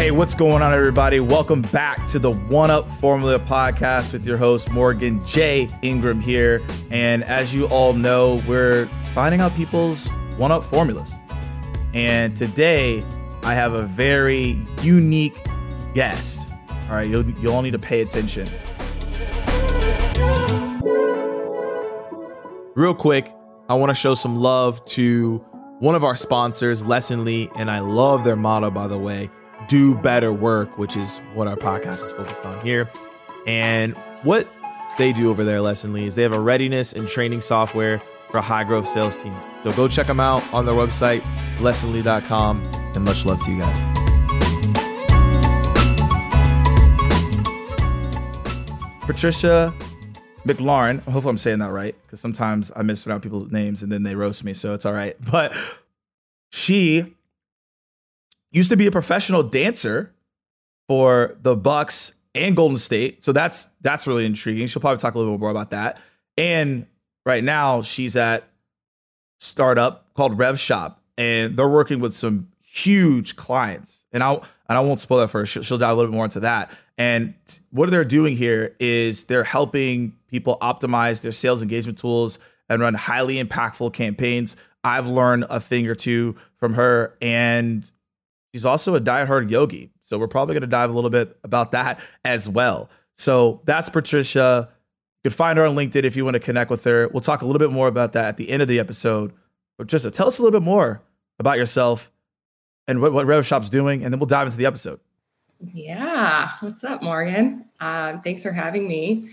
[0.00, 1.20] Hey, what's going on, everybody?
[1.20, 5.68] Welcome back to the One Up Formula podcast with your host, Morgan J.
[5.82, 6.62] Ingram here.
[6.90, 10.08] And as you all know, we're finding out people's
[10.38, 11.12] one up formulas.
[11.92, 13.04] And today,
[13.42, 15.38] I have a very unique
[15.92, 16.48] guest.
[16.84, 18.48] All right, you'll, you'll all need to pay attention.
[22.74, 23.30] Real quick,
[23.68, 25.44] I want to show some love to
[25.78, 29.30] one of our sponsors, Lessonly, and I love their motto, by the way
[29.68, 32.90] do better work, which is what our podcast is focused on here.
[33.46, 34.48] And what
[34.98, 38.64] they do over there, Lessonly, is they have a readiness and training software for high
[38.64, 39.36] growth sales teams.
[39.62, 41.20] So go check them out on their website,
[41.58, 42.60] lessonly.com,
[42.94, 43.76] and much love to you guys.
[49.02, 49.74] Patricia
[50.44, 54.04] McLaurin, I hope I'm saying that right, because sometimes I mispronounce people's names and then
[54.04, 55.16] they roast me, so it's all right.
[55.20, 55.56] But
[56.50, 57.16] she
[58.52, 60.12] used to be a professional dancer
[60.88, 63.22] for the Bucks and Golden State.
[63.22, 64.66] So that's that's really intriguing.
[64.66, 66.00] She'll probably talk a little bit more about that.
[66.36, 66.86] And
[67.26, 68.48] right now she's at
[69.40, 74.04] startup called Rev Shop, and they're working with some huge clients.
[74.12, 75.46] And I and I won't spoil that for her.
[75.46, 76.70] She'll, she'll dive a little bit more into that.
[76.96, 77.34] And
[77.70, 82.94] what they're doing here is they're helping people optimize their sales engagement tools and run
[82.94, 84.56] highly impactful campaigns.
[84.84, 87.90] I've learned a thing or two from her, and
[88.52, 89.90] She's also a diehard yogi.
[90.02, 92.90] So we're probably going to dive a little bit about that as well.
[93.16, 94.68] So that's Patricia.
[95.22, 97.08] You can find her on LinkedIn if you want to connect with her.
[97.08, 99.32] We'll talk a little bit more about that at the end of the episode.
[99.78, 101.02] But Patricia, tell us a little bit more
[101.38, 102.10] about yourself
[102.88, 104.98] and what, what Rev Shop's doing, and then we'll dive into the episode.
[105.72, 106.52] Yeah.
[106.60, 107.66] What's up, Morgan?
[107.80, 109.28] Uh, thanks for having me.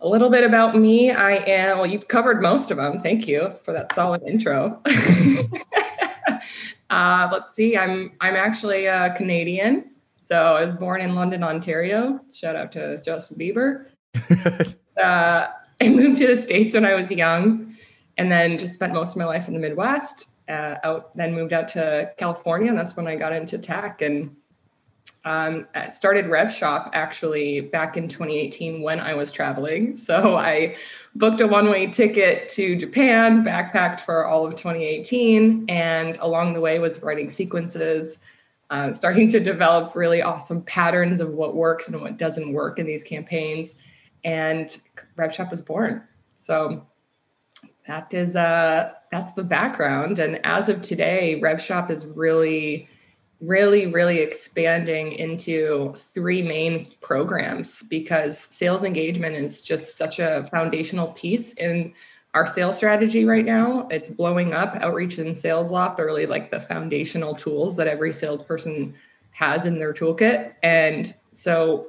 [0.00, 1.10] A little bit about me.
[1.10, 2.98] I am, well, you've covered most of them.
[2.98, 4.82] Thank you for that solid intro.
[6.90, 7.76] Uh, let's see.
[7.76, 9.90] I'm I'm actually a Canadian.
[10.22, 12.20] So I was born in London, Ontario.
[12.32, 13.86] Shout out to Justin Bieber.
[15.02, 15.46] uh,
[15.80, 17.74] I moved to the states when I was young,
[18.16, 20.30] and then just spent most of my life in the Midwest.
[20.48, 24.34] Uh, out then moved out to California, and that's when I got into tech and
[25.24, 29.96] um, started Rev Shop actually back in 2018 when I was traveling.
[30.04, 30.76] So I
[31.14, 36.60] booked a one way ticket to Japan, backpacked for all of 2018, and along the
[36.60, 38.18] way was writing sequences,
[38.68, 42.84] uh, starting to develop really awesome patterns of what works and what doesn't work in
[42.84, 43.76] these campaigns.
[44.24, 44.76] And
[45.16, 46.02] Rev Shop was born.
[46.38, 46.86] So
[47.86, 52.88] that is uh that's the background and as of today rev shop is really
[53.46, 61.08] really, really expanding into three main programs because sales engagement is just such a foundational
[61.08, 61.92] piece in
[62.34, 63.86] our sales strategy right now.
[63.90, 64.76] It's blowing up.
[64.76, 68.94] Outreach and Salesloft are really like the foundational tools that every salesperson
[69.30, 70.54] has in their toolkit.
[70.62, 71.88] And so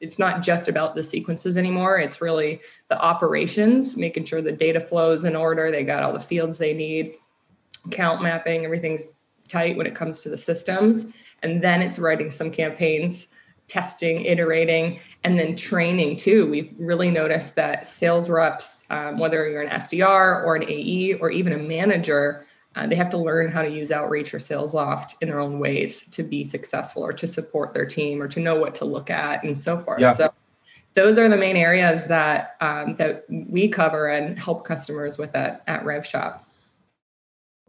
[0.00, 1.98] it's not just about the sequences anymore.
[1.98, 5.70] It's really the operations, making sure the data flows in order.
[5.70, 7.14] They got all the fields they need,
[7.90, 9.14] count mapping, everything's
[9.48, 11.06] tight when it comes to the systems.
[11.42, 13.28] And then it's writing some campaigns,
[13.68, 16.48] testing, iterating, and then training too.
[16.50, 21.30] We've really noticed that sales reps, um, whether you're an SDR or an AE or
[21.30, 22.46] even a manager,
[22.76, 26.02] uh, they have to learn how to use outreach or Salesloft in their own ways
[26.08, 29.44] to be successful or to support their team or to know what to look at
[29.44, 30.00] and so forth.
[30.00, 30.12] Yeah.
[30.12, 30.32] So
[30.94, 35.62] those are the main areas that um, that we cover and help customers with at,
[35.66, 36.40] at RevShop.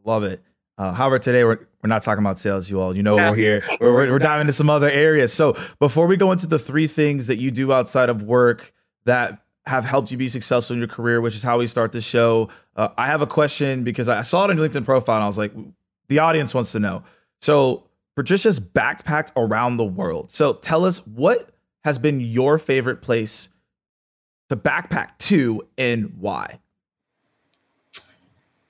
[0.03, 0.41] Love it.
[0.77, 2.95] Uh, however, today we're, we're not talking about sales, you all.
[2.95, 3.29] You know, yeah.
[3.29, 3.63] we're here.
[3.79, 5.33] We're, we're, we're diving into some other areas.
[5.33, 8.73] So before we go into the three things that you do outside of work
[9.05, 12.01] that have helped you be successful in your career, which is how we start the
[12.01, 15.23] show, uh, I have a question because I saw it on your LinkedIn profile and
[15.23, 15.53] I was like,
[16.09, 17.03] the audience wants to know.
[17.41, 20.31] So Patricia's backpacked around the world.
[20.31, 21.49] So tell us what
[21.83, 23.49] has been your favorite place
[24.49, 26.59] to backpack to and why?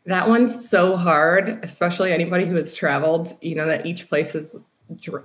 [0.06, 3.34] That one's so hard, especially anybody who has traveled.
[3.42, 4.56] You know that each place is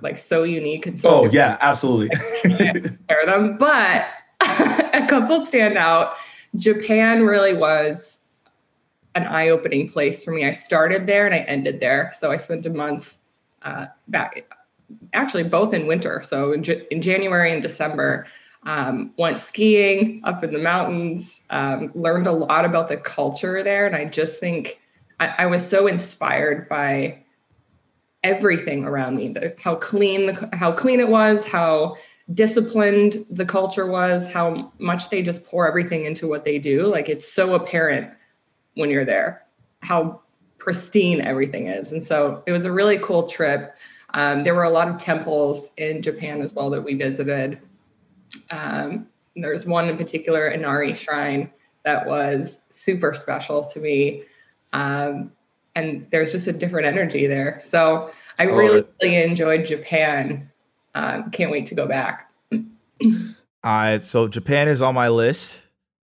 [0.01, 1.09] like so unique and so.
[1.09, 2.09] Oh yeah, absolutely.
[2.41, 4.07] compare them, but
[4.41, 6.15] a couple stand out.
[6.55, 8.19] Japan really was
[9.15, 10.45] an eye-opening place for me.
[10.45, 13.17] I started there and I ended there, so I spent a month
[13.63, 14.45] uh, back,
[15.13, 16.21] actually both in winter.
[16.23, 18.25] So in, J- in January and December,
[18.63, 23.87] um, went skiing up in the mountains, um, learned a lot about the culture there.
[23.87, 24.79] And I just think
[25.19, 27.23] I, I was so inspired by
[28.23, 31.95] everything around me, the, how clean, the, how clean it was, how
[32.33, 36.85] disciplined the culture was, how much they just pour everything into what they do.
[36.85, 38.11] Like it's so apparent
[38.75, 39.43] when you're there,
[39.81, 40.21] how
[40.59, 41.91] pristine everything is.
[41.91, 43.75] And so it was a really cool trip.
[44.13, 47.59] Um, there were a lot of temples in Japan as well that we visited.
[48.49, 51.49] Um, there's one in particular, Inari Shrine,
[51.83, 54.23] that was super special to me.
[54.73, 55.31] Um,
[55.75, 57.59] and there's just a different energy there.
[57.63, 60.49] So I really, really enjoyed Japan.
[60.95, 62.31] Um, can't wait to go back.
[63.63, 65.63] uh, so Japan is on my list.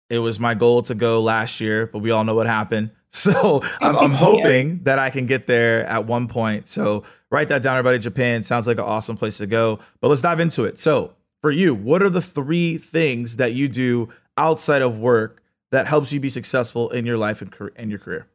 [0.09, 2.91] It was my goal to go last year, but we all know what happened.
[3.09, 4.75] So I'm, I'm hoping yeah.
[4.83, 6.67] that I can get there at one point.
[6.67, 7.97] So write that down, everybody.
[7.99, 9.79] Japan sounds like an awesome place to go.
[10.01, 10.77] But let's dive into it.
[10.77, 11.15] So
[11.47, 16.11] for you, what are the three things that you do outside of work that helps
[16.11, 18.27] you be successful in your life and in your career?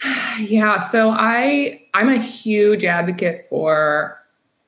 [0.38, 4.20] Yeah, so I I'm a huge advocate for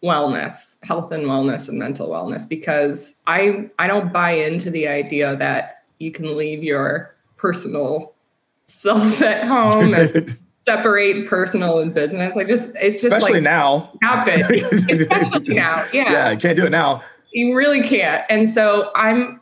[0.02, 5.36] wellness, health and wellness and mental wellness because I I don't buy into the idea
[5.36, 8.14] that you can leave your personal
[8.66, 12.34] self at home and separate personal and business.
[12.34, 14.40] Like just it's just especially like now happen.
[14.90, 15.84] especially now.
[15.92, 16.10] Yeah.
[16.10, 17.04] Yeah, you can't do it now.
[17.30, 18.24] You really can't.
[18.30, 19.40] And so I'm,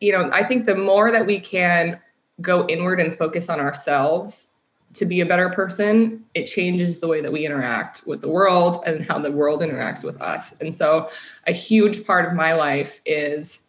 [0.00, 2.00] you know, I think the more that we can
[2.40, 4.48] go inward and focus on ourselves
[4.94, 8.82] to be a better person, it changes the way that we interact with the world
[8.84, 10.52] and how the world interacts with us.
[10.60, 11.08] And so,
[11.46, 13.60] a huge part of my life is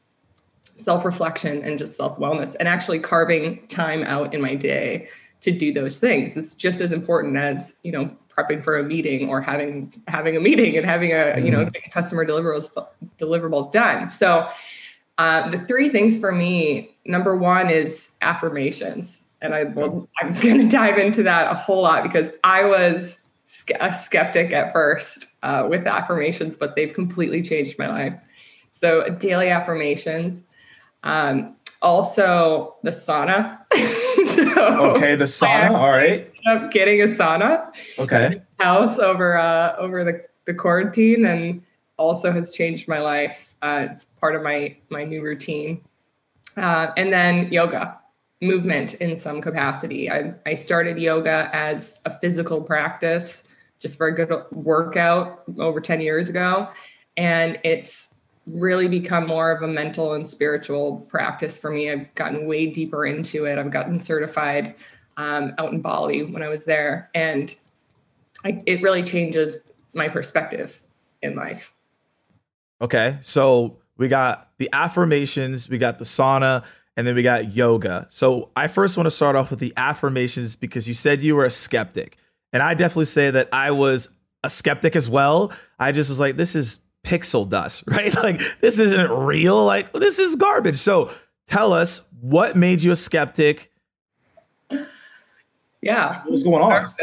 [0.62, 5.08] self reflection and just self wellness, and actually carving time out in my day
[5.44, 6.36] to do those things.
[6.36, 10.40] It's just as important as you know prepping for a meeting or having having a
[10.40, 11.92] meeting and having a you know mm-hmm.
[11.92, 12.70] customer deliverables
[13.20, 14.10] deliverables done.
[14.10, 14.48] So.
[15.20, 20.60] Uh, the three things for me number one is affirmations and I will, I'm going
[20.60, 23.20] to dive into that a whole lot because I was
[23.80, 28.14] a skeptic at first uh, with affirmations, but they've completely changed my life.
[28.72, 30.44] So daily affirmations,
[31.04, 33.60] um, also the sauna.
[34.54, 35.72] so okay, the sauna.
[35.72, 36.32] All right.
[36.48, 37.72] Up getting a sauna.
[37.98, 38.42] Okay.
[38.60, 41.62] House over uh, over the the quarantine, and
[41.98, 43.56] also has changed my life.
[43.62, 45.82] Uh, it's part of my my new routine.
[46.58, 48.00] Uh, and then yoga
[48.44, 50.12] movement in some capacity.
[50.12, 53.44] I, I started yoga as a physical practice
[53.80, 56.70] just for a good workout over 10 years ago.
[57.18, 58.10] And it's
[58.46, 61.90] really become more of a mental and spiritual practice for me.
[61.90, 63.58] I've gotten way deeper into it.
[63.58, 64.76] I've gotten certified
[65.18, 67.10] um, out in Bali when I was there.
[67.16, 67.56] And
[68.44, 69.58] I, it really changes
[69.94, 70.82] my perspective
[71.22, 71.74] in life.
[72.82, 73.18] Okay.
[73.22, 76.64] So we got the affirmations, we got the sauna
[76.98, 78.08] and then we got yoga.
[78.10, 81.46] So I first want to start off with the affirmations because you said you were
[81.46, 82.18] a skeptic.
[82.52, 84.10] And I definitely say that I was
[84.44, 85.52] a skeptic as well.
[85.80, 88.14] I just was like, this is pixel dust, right?
[88.16, 89.64] Like, this isn't real.
[89.64, 90.78] Like, this is garbage.
[90.78, 91.12] So
[91.48, 93.72] tell us what made you a skeptic?
[95.82, 96.22] Yeah.
[96.26, 96.94] What's going on?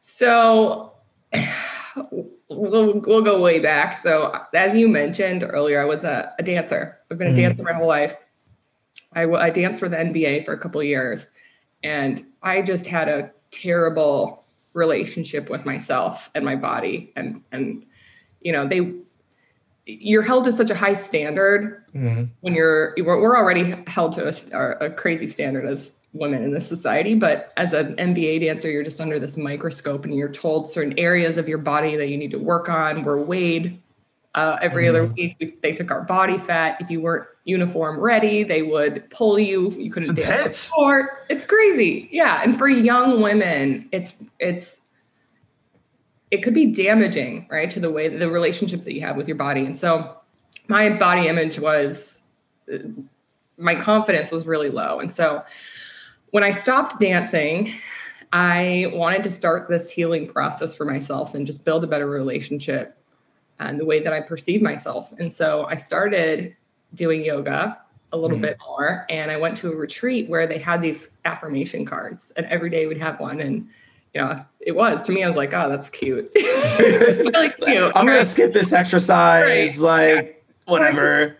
[0.00, 0.92] So
[2.48, 3.96] we'll, we'll go way back.
[3.96, 6.98] So, as you mentioned earlier, I was a, a dancer.
[7.10, 7.36] I've been a mm.
[7.36, 8.16] dancer my whole life.
[9.14, 11.28] I, I danced for the NBA for a couple years,
[11.82, 14.44] and I just had a terrible
[14.74, 17.86] relationship with myself and my body, and and
[18.40, 18.92] you know they
[19.86, 22.24] you're held to such a high standard mm-hmm.
[22.40, 27.14] when you're we're already held to a, a, crazy standard as women in this society
[27.14, 31.38] but as an NBA dancer you're just under this microscope and you're told certain areas
[31.38, 33.80] of your body that you need to work on we're weighed
[34.34, 35.04] uh, every mm-hmm.
[35.04, 38.44] other week they took our body fat if you weren't uniform ready.
[38.44, 39.70] They would pull you.
[39.70, 40.70] You couldn't it's dance.
[41.28, 42.08] It's crazy.
[42.12, 42.42] Yeah.
[42.44, 44.82] And for young women, it's it's
[46.30, 49.36] it could be damaging, right, to the way the relationship that you have with your
[49.36, 49.64] body.
[49.64, 50.16] And so
[50.68, 52.20] my body image was
[53.56, 55.00] my confidence was really low.
[55.00, 55.42] And so
[56.30, 57.72] when I stopped dancing,
[58.32, 62.96] I wanted to start this healing process for myself and just build a better relationship
[63.58, 65.12] and the way that I perceive myself.
[65.18, 66.54] And so I started
[66.94, 67.76] doing yoga
[68.12, 68.42] a little mm-hmm.
[68.42, 72.46] bit more and i went to a retreat where they had these affirmation cards and
[72.46, 73.68] every day we'd have one and
[74.18, 75.02] know it was.
[75.04, 76.30] To me i was like oh that's cute.
[76.78, 77.92] Really cute.
[77.94, 80.16] I'm gonna skip this exercise right.
[80.16, 80.72] like yeah.
[80.72, 81.36] whatever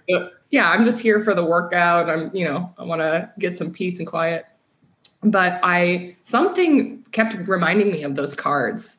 [0.51, 2.09] yeah i'm just here for the workout.
[2.09, 4.47] I'm you know i want to get some peace and quiet.
[5.23, 8.99] But i something kept reminding me of those cards.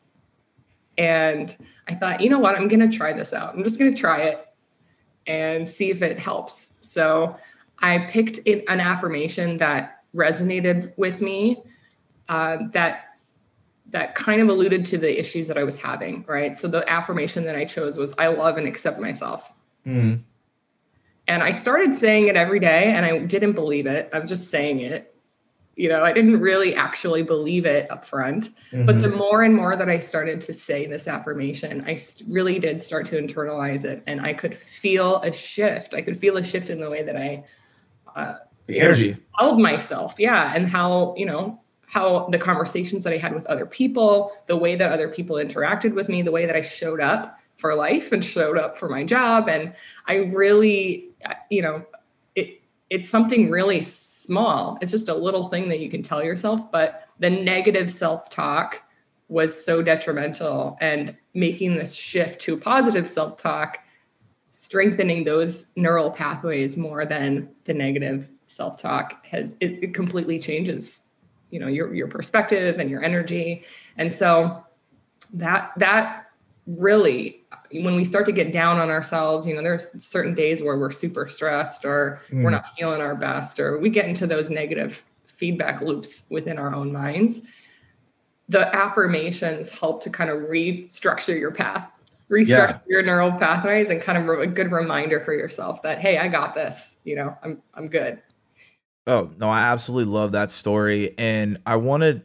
[0.97, 1.55] And
[1.87, 2.55] i thought you know what?
[2.55, 3.55] I'm gonna try this out.
[3.55, 4.45] I'm just gonna try it
[5.27, 6.69] and see if it helps.
[6.81, 7.35] So
[7.79, 11.61] I picked an affirmation that resonated with me
[12.27, 13.08] uh, that
[13.91, 16.57] that kind of alluded to the issues that I was having, right?
[16.57, 19.51] So the affirmation that I chose was I love and accept myself.
[19.85, 20.21] Mm.
[21.27, 24.09] And I started saying it every day and I didn't believe it.
[24.13, 25.13] I was just saying it.
[25.75, 28.49] You know, I didn't really actually believe it up front.
[28.71, 28.85] Mm-hmm.
[28.85, 32.81] But the more and more that I started to say this affirmation, I really did
[32.81, 34.03] start to internalize it.
[34.05, 35.93] And I could feel a shift.
[35.93, 37.45] I could feel a shift in the way that I,
[38.15, 40.15] uh, the energy held myself.
[40.17, 40.51] Yeah.
[40.53, 44.75] And how, you know, how the conversations that I had with other people, the way
[44.75, 48.23] that other people interacted with me, the way that I showed up for life and
[48.23, 49.49] showed up for my job.
[49.49, 49.73] And
[50.07, 51.09] I really,
[51.49, 51.83] you know,
[52.35, 54.77] it, it's something really small.
[54.81, 58.83] It's just a little thing that you can tell yourself, but the negative self talk
[59.27, 60.77] was so detrimental.
[60.81, 63.79] And making this shift to positive self talk,
[64.51, 71.01] strengthening those neural pathways more than the negative self talk has it, it completely changes
[71.49, 73.63] you know your your perspective and your energy
[73.97, 74.63] and so
[75.33, 76.27] that that
[76.65, 77.39] really
[77.71, 80.91] when we start to get down on ourselves, you know, there's certain days where we're
[80.91, 82.43] super stressed or mm.
[82.43, 86.73] we're not feeling our best, or we get into those negative feedback loops within our
[86.73, 87.41] own minds.
[88.49, 91.89] The affirmations help to kind of restructure your path,
[92.29, 92.79] restructure yeah.
[92.87, 96.55] your neural pathways, and kind of a good reminder for yourself that, hey, I got
[96.55, 98.21] this, you know, I'm I'm good.
[99.07, 101.15] Oh, no, I absolutely love that story.
[101.17, 102.23] And I want to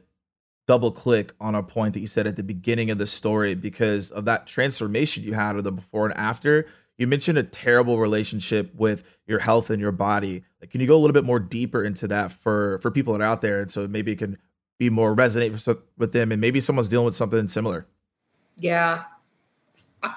[0.66, 4.10] double click on a point that you said at the beginning of the story because
[4.10, 6.66] of that transformation you had of the before and after.
[6.96, 10.44] You mentioned a terrible relationship with your health and your body.
[10.60, 13.20] Like, can you go a little bit more deeper into that for for people that
[13.20, 14.38] are out there, and so maybe it can
[14.78, 17.86] be more resonate with them, and maybe someone's dealing with something similar.
[18.58, 19.04] Yeah,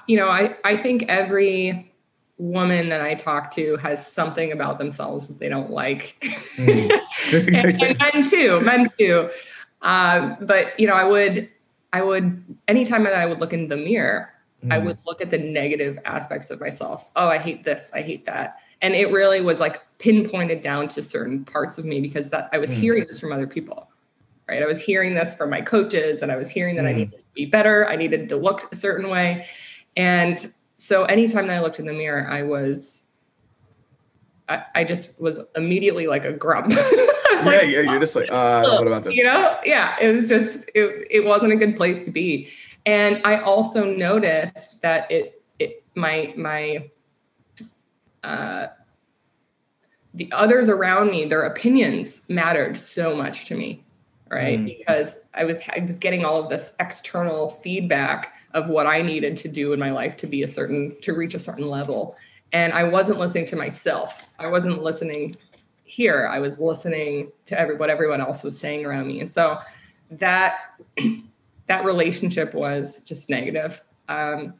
[0.05, 1.91] you know, I I think every
[2.37, 6.17] woman that I talk to has something about themselves that they don't like,
[6.55, 6.91] mm.
[7.33, 9.29] and, and men too, men too.
[9.81, 11.49] Um, but you know, I would,
[11.93, 14.31] I would, anytime that I would look in the mirror,
[14.63, 14.71] mm.
[14.71, 17.11] I would look at the negative aspects of myself.
[17.15, 17.91] Oh, I hate this.
[17.93, 18.57] I hate that.
[18.81, 22.59] And it really was like pinpointed down to certain parts of me because that I
[22.59, 22.75] was mm.
[22.75, 23.89] hearing this from other people.
[24.47, 24.63] Right.
[24.63, 26.89] I was hearing this from my coaches and I was hearing that mm.
[26.89, 27.87] I needed to be better.
[27.87, 29.45] I needed to look a certain way.
[29.97, 30.53] And
[30.87, 33.03] so anytime that I looked in the mirror, I was
[34.47, 36.71] I, I just was immediately like a grump.
[36.71, 36.77] yeah,
[37.43, 39.17] like, yeah, you're just like, uh, what about this?
[39.17, 42.47] You know, yeah, it was just it, it wasn't a good place to be.
[42.85, 46.89] And I also noticed that it it my my
[48.23, 48.67] uh
[50.13, 53.83] the others around me, their opinions mattered so much to me,
[54.29, 54.57] right?
[54.57, 54.77] Mm.
[54.77, 59.37] Because I was I was getting all of this external feedback of what I needed
[59.37, 62.15] to do in my life to be a certain to reach a certain level
[62.53, 64.25] and I wasn't listening to myself.
[64.39, 65.35] I wasn't listening
[65.83, 66.27] here.
[66.31, 69.19] I was listening to every, what everyone else was saying around me.
[69.19, 69.59] And so
[70.11, 70.79] that
[71.67, 73.81] that relationship was just negative.
[74.07, 74.53] Um,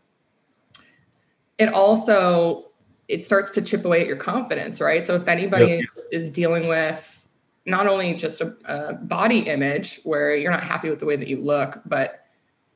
[1.58, 2.66] it also
[3.08, 5.06] it starts to chip away at your confidence, right?
[5.06, 5.86] So if anybody yep.
[5.90, 7.26] is, is dealing with
[7.66, 11.30] not only just a, a body image where you're not happy with the way that
[11.30, 12.27] you look, but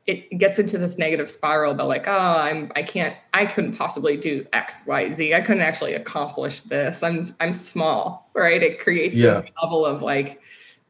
[0.07, 4.17] it gets into this negative spiral about like, oh, I'm I can't I couldn't possibly
[4.17, 5.33] do X, Y, Z.
[5.33, 7.03] I couldn't actually accomplish this.
[7.03, 8.61] I'm I'm small, right?
[8.61, 9.41] It creates yeah.
[9.41, 10.41] this level of like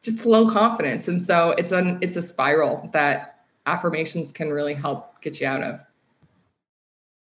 [0.01, 1.07] just low confidence.
[1.07, 5.63] And so it's an it's a spiral that affirmations can really help get you out
[5.63, 5.85] of.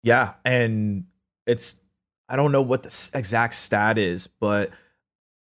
[0.03, 0.33] Yeah.
[0.43, 1.05] And
[1.45, 1.77] it's
[2.27, 4.71] I don't know what the exact stat is, but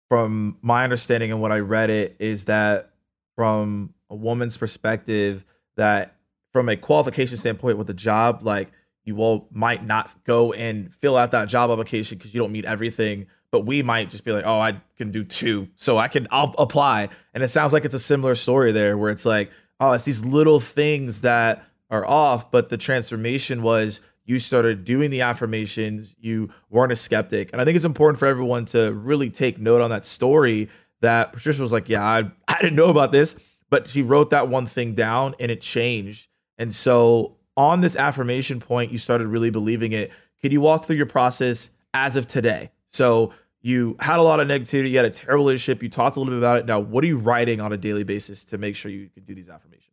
[0.09, 2.90] from my understanding and what I read it is that
[3.37, 5.45] from a woman's perspective
[5.76, 6.14] that
[6.52, 8.71] from a qualification standpoint with the job, like
[9.05, 12.64] you will might not go and fill out that job application because you don't meet
[12.64, 13.26] everything.
[13.50, 16.55] But we might just be like, oh, I can do two, so I can I'll
[16.59, 17.09] apply.
[17.33, 19.50] And it sounds like it's a similar story there, where it's like,
[19.81, 25.11] oh, it's these little things that are off, but the transformation was you started doing
[25.11, 27.49] the affirmations, you weren't a skeptic.
[27.52, 30.69] And I think it's important for everyone to really take note on that story
[31.00, 33.37] that Patricia was like, yeah, I, I didn't know about this,
[33.71, 36.28] but she wrote that one thing down and it changed.
[36.59, 40.11] And so on this affirmation point, you started really believing it.
[40.43, 42.71] Could you walk through your process as of today?
[42.88, 46.21] So you had a lot of negativity, you had a terrible relationship, you talked a
[46.21, 46.67] little bit about it.
[46.67, 49.35] Now, what are you writing on a daily basis to make sure you can do
[49.35, 49.85] these affirmations?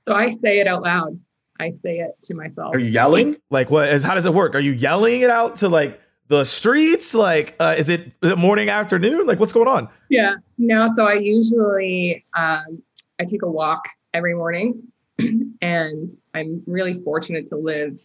[0.00, 1.18] So I say it out loud.
[1.58, 2.74] I say it to myself.
[2.74, 3.36] Are you yelling?
[3.50, 4.54] Like what is how does it work?
[4.54, 7.14] Are you yelling it out to like the streets?
[7.14, 9.26] Like uh, is it is it morning, afternoon?
[9.26, 9.88] Like what's going on?
[10.08, 10.36] Yeah.
[10.58, 12.82] No, so I usually um,
[13.18, 14.82] I take a walk every morning
[15.60, 18.00] and I'm really fortunate to live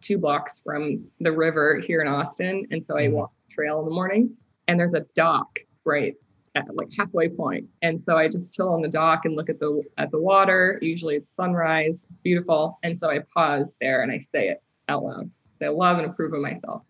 [0.00, 2.66] two blocks from the river here in Austin.
[2.70, 3.14] And so I mm-hmm.
[3.14, 4.36] walk the trail in the morning
[4.68, 6.14] and there's a dock right
[6.54, 7.66] at like halfway point.
[7.80, 10.78] And so I just chill on the dock and look at the at the water.
[10.82, 11.96] Usually it's sunrise.
[12.10, 12.78] It's beautiful.
[12.82, 15.30] And so I pause there and I say it out loud.
[15.58, 16.82] Say I love and approve of myself.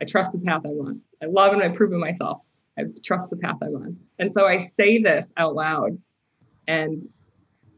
[0.00, 1.00] I trust the path I want.
[1.22, 2.42] I love and I approve of myself.
[2.78, 3.96] I trust the path I'm on.
[4.18, 5.98] And so I say this out loud
[6.68, 7.02] and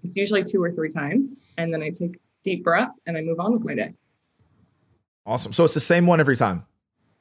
[0.09, 1.37] it's usually two or three times.
[1.59, 3.93] And then I take deep breath and I move on with my day.
[5.27, 5.53] Awesome.
[5.53, 6.65] So it's the same one every time.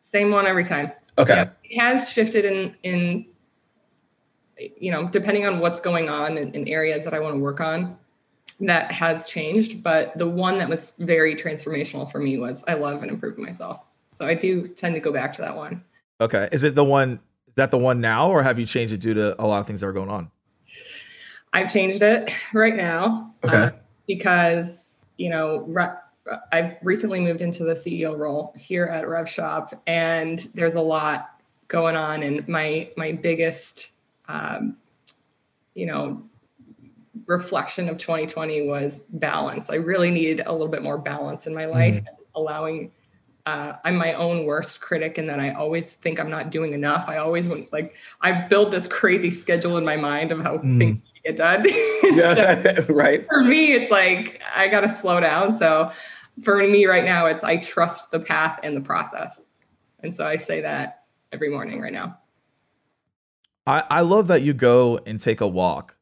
[0.02, 0.94] Same one every time.
[1.18, 1.34] Okay.
[1.34, 3.26] Yeah, it has shifted in in
[4.78, 7.60] you know, depending on what's going on in, in areas that I want to work
[7.60, 7.96] on,
[8.62, 9.84] that has changed.
[9.84, 13.82] But the one that was very transformational for me was I love and improve myself.
[14.14, 15.84] So I do tend to go back to that one.
[16.22, 16.50] Okay.
[16.52, 19.14] Is it the one is that the one now or have you changed it due
[19.14, 20.32] to a lot of things that are going on?
[21.58, 23.34] I've changed it right now.
[23.44, 23.58] Okay.
[23.58, 23.70] Uh,
[24.08, 25.96] because, you know, re-
[26.52, 31.42] I've recently moved into the CEO role here at Rev Shop, and there's a lot
[31.68, 32.22] going on.
[32.24, 33.92] And my my biggest,
[34.28, 34.78] um,
[35.74, 36.22] you know,
[37.26, 39.70] reflection of 2020 was balance.
[39.70, 42.16] I really needed a little bit more balance in my life, mm-hmm.
[42.36, 42.92] allowing.
[43.46, 47.08] Uh, I'm my own worst critic, and then I always think I'm not doing enough.
[47.08, 50.78] I always want like I build this crazy schedule in my mind of how mm.
[50.78, 51.66] things get done.
[52.16, 53.26] yeah, so right.
[53.28, 55.58] For me, it's like I got to slow down.
[55.58, 55.92] So
[56.42, 59.44] for me right now, it's I trust the path and the process.
[60.02, 62.18] And so I say that every morning right now.
[63.66, 65.98] I, I love that you go and take a walk.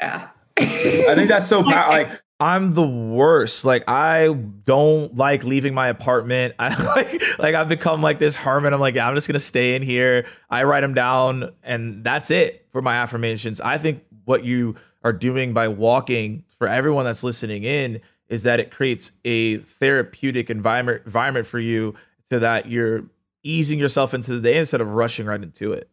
[0.00, 0.28] Yeah.
[0.58, 1.92] I think that's so powerful.
[1.92, 3.64] Like I'm the worst.
[3.64, 4.28] Like I
[4.66, 6.54] don't like leaving my apartment.
[6.58, 8.74] I like like I've become like this hermit.
[8.74, 10.26] I'm like, yeah, I'm just gonna stay in here.
[10.50, 13.62] I write them down, and that's it for my affirmations.
[13.62, 18.60] I think what you are doing by walking for everyone that's listening in is that
[18.60, 21.94] it creates a therapeutic environment environment for you
[22.28, 23.04] so that you're
[23.42, 25.88] easing yourself into the day instead of rushing right into it.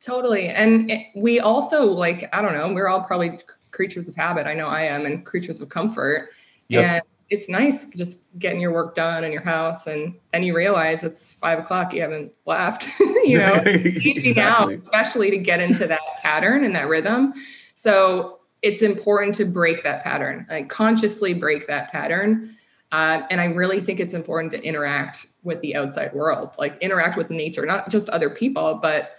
[0.00, 0.48] Totally.
[0.48, 3.38] And we also like, I don't know, we're all probably
[3.72, 4.46] creatures of habit.
[4.46, 6.30] I know I am and creatures of comfort.
[6.68, 6.84] Yep.
[6.84, 11.02] And it's nice just getting your work done in your house and then you realize
[11.02, 14.76] it's five o'clock, you haven't left, you know, exactly.
[14.76, 17.32] now, especially to get into that pattern and that rhythm.
[17.74, 22.54] So it's important to break that pattern, like consciously break that pattern.
[22.92, 27.16] Uh, and I really think it's important to interact with the outside world, like interact
[27.16, 29.16] with nature, not just other people, but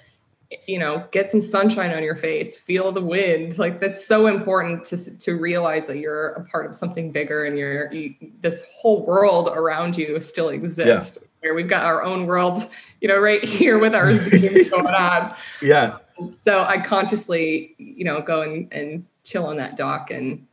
[0.68, 3.58] you know, get some sunshine on your face, feel the wind.
[3.58, 7.58] Like that's so important to to realize that you're a part of something bigger, and
[7.58, 11.18] you're you, this whole world around you still exists.
[11.22, 11.28] Yeah.
[11.42, 12.70] Where we've got our own world,
[13.02, 15.36] you know, right here with our going on.
[15.62, 15.98] Yeah.
[16.20, 20.46] Um, so I consciously, you know, go and, and chill on that dock and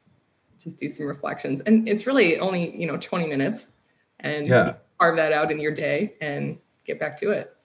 [0.59, 1.63] just do some reflections.
[1.63, 3.67] And it's really only, you know, 20 minutes
[4.21, 4.75] and yeah.
[4.99, 7.57] carve that out in your day and get back to it.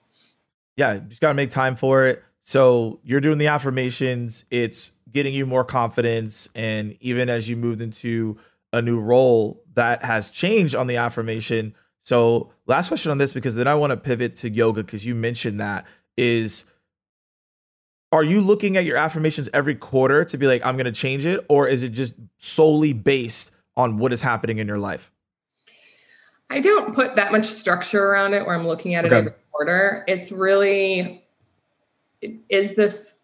[0.76, 2.22] Yeah, just got to make time for it.
[2.42, 6.48] So you're doing the affirmations, it's getting you more confidence.
[6.54, 8.36] And even as you moved into
[8.72, 11.74] a new role, that has changed on the affirmation.
[12.00, 15.14] So, last question on this, because then I want to pivot to yoga, because you
[15.14, 15.86] mentioned that
[16.16, 16.64] is
[18.12, 21.26] are you looking at your affirmations every quarter to be like i'm going to change
[21.26, 25.12] it or is it just solely based on what is happening in your life
[26.50, 29.18] i don't put that much structure around it where i'm looking at it okay.
[29.18, 31.24] every quarter it's really
[32.48, 33.18] is this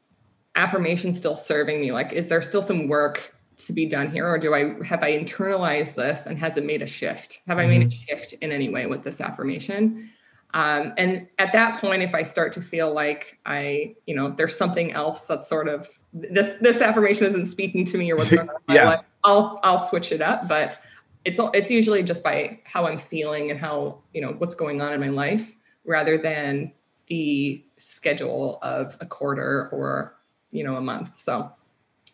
[0.54, 4.38] affirmation still serving me like is there still some work to be done here or
[4.38, 7.66] do i have i internalized this and has it made a shift have mm-hmm.
[7.66, 8.18] i made a mm-hmm.
[8.18, 10.10] shift in any way with this affirmation
[10.54, 14.56] um, and at that point, if I start to feel like I, you know, there's
[14.56, 18.48] something else that's sort of this this affirmation isn't speaking to me or what's going
[18.48, 18.88] on in yeah.
[18.90, 20.48] life, I'll I'll switch it up.
[20.48, 20.78] But
[21.24, 24.92] it's it's usually just by how I'm feeling and how you know what's going on
[24.92, 25.54] in my life,
[25.84, 26.72] rather than
[27.08, 30.16] the schedule of a quarter or
[30.50, 31.18] you know a month.
[31.18, 31.50] So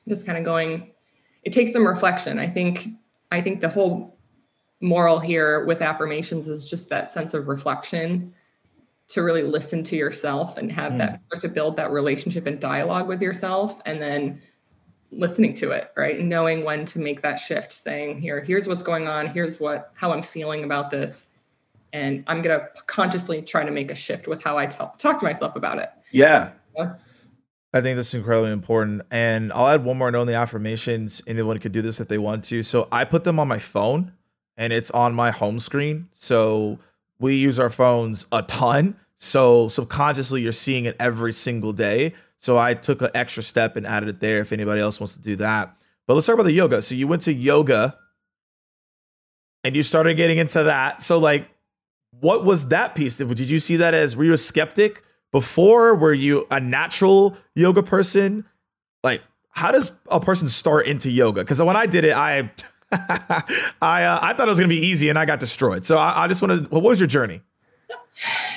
[0.09, 0.92] just kind of going.
[1.44, 2.38] It takes some reflection.
[2.38, 2.88] I think
[3.31, 4.18] I think the whole
[4.81, 8.33] moral here with affirmations is just that sense of reflection
[9.09, 10.99] to really listen to yourself and have mm.
[10.99, 14.40] that start to build that relationship and dialogue with yourself and then
[15.11, 19.09] listening to it right knowing when to make that shift saying here here's what's going
[19.09, 21.27] on here's what how i'm feeling about this
[21.92, 25.18] and i'm going to consciously try to make a shift with how i tell, talk
[25.18, 26.51] to myself about it yeah.
[26.77, 26.94] yeah.
[27.73, 29.03] I think that's incredibly important.
[29.11, 31.23] And I'll add one more note on the affirmations.
[31.27, 32.62] Anyone could do this if they want to.
[32.62, 34.12] So I put them on my phone
[34.57, 36.09] and it's on my home screen.
[36.12, 36.79] So
[37.18, 38.97] we use our phones a ton.
[39.16, 42.14] So subconsciously, you're seeing it every single day.
[42.40, 45.20] So I took an extra step and added it there if anybody else wants to
[45.20, 45.77] do that.
[46.07, 46.83] But let's talk about the yoga.
[46.83, 47.98] So you went to yoga
[49.64, 51.03] and you started getting into that.
[51.03, 51.48] So, like,
[52.20, 53.16] what was that piece?
[53.18, 55.94] Did you see that as were you a skeptic before?
[55.94, 58.46] Were you a natural yoga person?
[59.03, 61.42] Like, how does a person start into yoga?
[61.42, 62.51] Because when I did it, I
[62.92, 65.85] I uh, I thought it was gonna be easy, and I got destroyed.
[65.85, 66.70] So I, I just wanted.
[66.70, 67.42] What was your journey?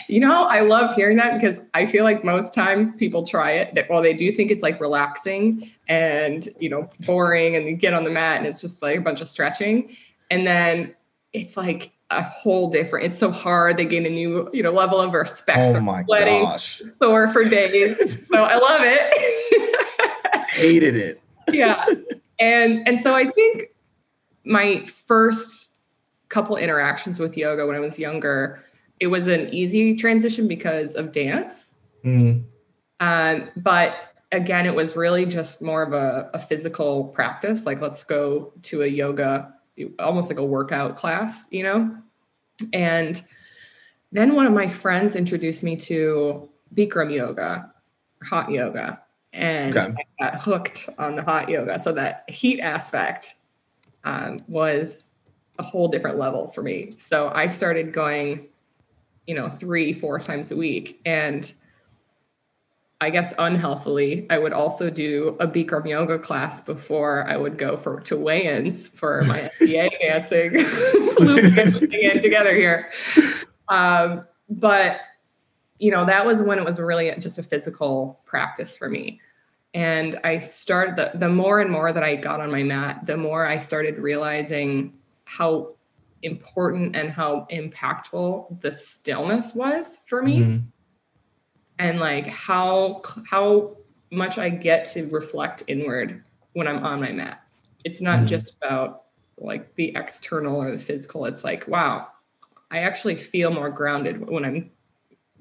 [0.07, 3.75] You know, I love hearing that because I feel like most times people try it.
[3.75, 7.93] That, well, they do think it's like relaxing and you know boring, and you get
[7.93, 9.95] on the mat and it's just like a bunch of stretching,
[10.29, 10.95] and then
[11.33, 13.05] it's like a whole different.
[13.05, 13.77] It's so hard.
[13.77, 15.59] They gain a new you know level of respect.
[15.69, 16.81] Oh They're my sweating, gosh.
[16.97, 18.27] sore for days.
[18.27, 20.49] so I love it.
[20.49, 21.21] Hated it.
[21.51, 21.85] yeah,
[22.39, 23.69] and and so I think
[24.43, 25.69] my first
[26.29, 28.63] couple interactions with yoga when I was younger
[29.01, 31.71] it was an easy transition because of dance.
[32.05, 32.43] Mm.
[32.99, 33.95] Um, but
[34.31, 37.65] again, it was really just more of a, a, physical practice.
[37.65, 39.55] Like, let's go to a yoga,
[39.97, 41.97] almost like a workout class, you know?
[42.73, 43.21] And
[44.11, 47.73] then one of my friends introduced me to Bikram yoga,
[48.23, 49.01] hot yoga.
[49.33, 49.95] And okay.
[50.19, 51.79] I got hooked on the hot yoga.
[51.79, 53.33] So that heat aspect
[54.03, 55.09] um, was
[55.57, 56.93] a whole different level for me.
[56.99, 58.47] So I started going
[59.27, 60.99] you know, three, four times a week.
[61.05, 61.51] And
[62.99, 67.75] I guess unhealthily, I would also do a Bikram yoga class before I would go
[67.75, 70.53] for to weigh-ins for my NBA dancing.
[71.19, 72.91] Looping together here.
[73.69, 74.99] Um, but
[75.79, 79.19] you know, that was when it was really just a physical practice for me.
[79.73, 83.17] And I started the the more and more that I got on my mat, the
[83.17, 84.93] more I started realizing
[85.25, 85.73] how
[86.23, 90.65] important and how impactful the stillness was for me mm-hmm.
[91.79, 93.75] and like how how
[94.11, 97.49] much i get to reflect inward when i'm on my mat
[97.83, 98.27] it's not mm-hmm.
[98.27, 99.03] just about
[99.37, 102.07] like the external or the physical it's like wow
[102.69, 104.69] i actually feel more grounded when i'm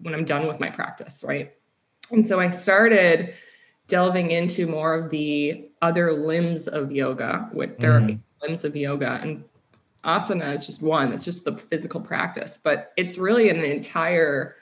[0.03, 1.53] when i'm done with my practice right
[2.11, 3.35] and so i started
[3.87, 8.16] delving into more of the other limbs of yoga with there mm-hmm.
[8.16, 9.45] are limbs of yoga and
[10.05, 14.57] asana is just one it's just the physical practice but it's really an entire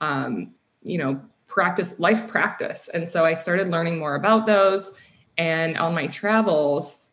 [0.00, 0.52] um,
[0.82, 2.88] you know practice life practice.
[2.94, 4.90] And so i started learning more about those
[5.38, 7.08] and on my travels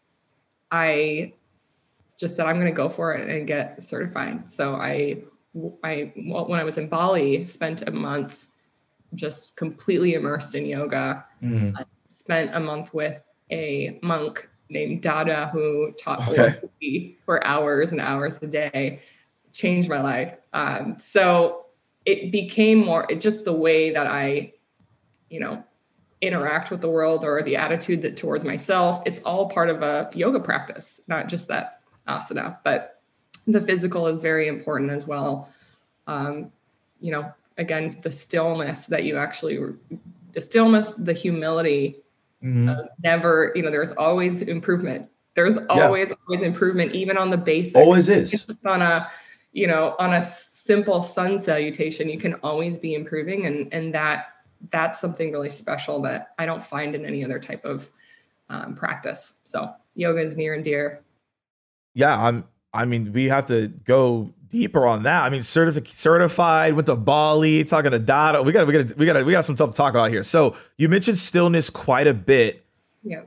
[0.71, 1.33] i
[2.17, 4.51] just said i'm going to go for it and get certified.
[4.51, 5.21] So i
[5.83, 8.47] i when i was in bali spent a month
[9.15, 11.25] just completely immersed in yoga.
[11.43, 11.73] Mm.
[12.09, 13.19] spent a month with
[13.51, 17.15] a monk named Dada who taught okay.
[17.25, 19.01] for hours and hours a day,
[19.51, 20.37] changed my life.
[20.53, 21.65] Um, so
[22.05, 24.53] it became more it just the way that I,
[25.29, 25.63] you know,
[26.21, 29.01] interact with the world or the attitude that towards myself.
[29.05, 33.01] It's all part of a yoga practice, not just that asana, but
[33.47, 35.49] the physical is very important as well.
[36.07, 36.51] Um,
[36.99, 39.59] you know, again, the stillness that you actually,
[40.33, 41.97] the stillness, the humility
[42.43, 42.69] Mm-hmm.
[42.69, 45.09] Uh, never, you know, there's always improvement.
[45.35, 46.15] There's always yeah.
[46.27, 47.75] always improvement, even on the basics.
[47.75, 48.49] Always is.
[48.65, 49.09] on a,
[49.51, 54.27] you know, on a simple sun salutation, you can always be improving, and and that
[54.71, 57.89] that's something really special that I don't find in any other type of
[58.49, 59.35] um, practice.
[59.43, 61.01] So yoga is near and dear.
[61.93, 62.45] Yeah, I'm.
[62.73, 65.23] I mean, we have to go deeper on that.
[65.23, 68.43] I mean, certific- certified, went to Bali, talking to Dada.
[68.43, 70.23] We got we got we got we got some stuff to talk about here.
[70.23, 72.65] So you mentioned stillness quite a bit.
[73.03, 73.21] Yeah.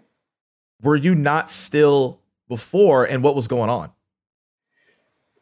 [0.82, 3.90] Were you not still before, and what was going on?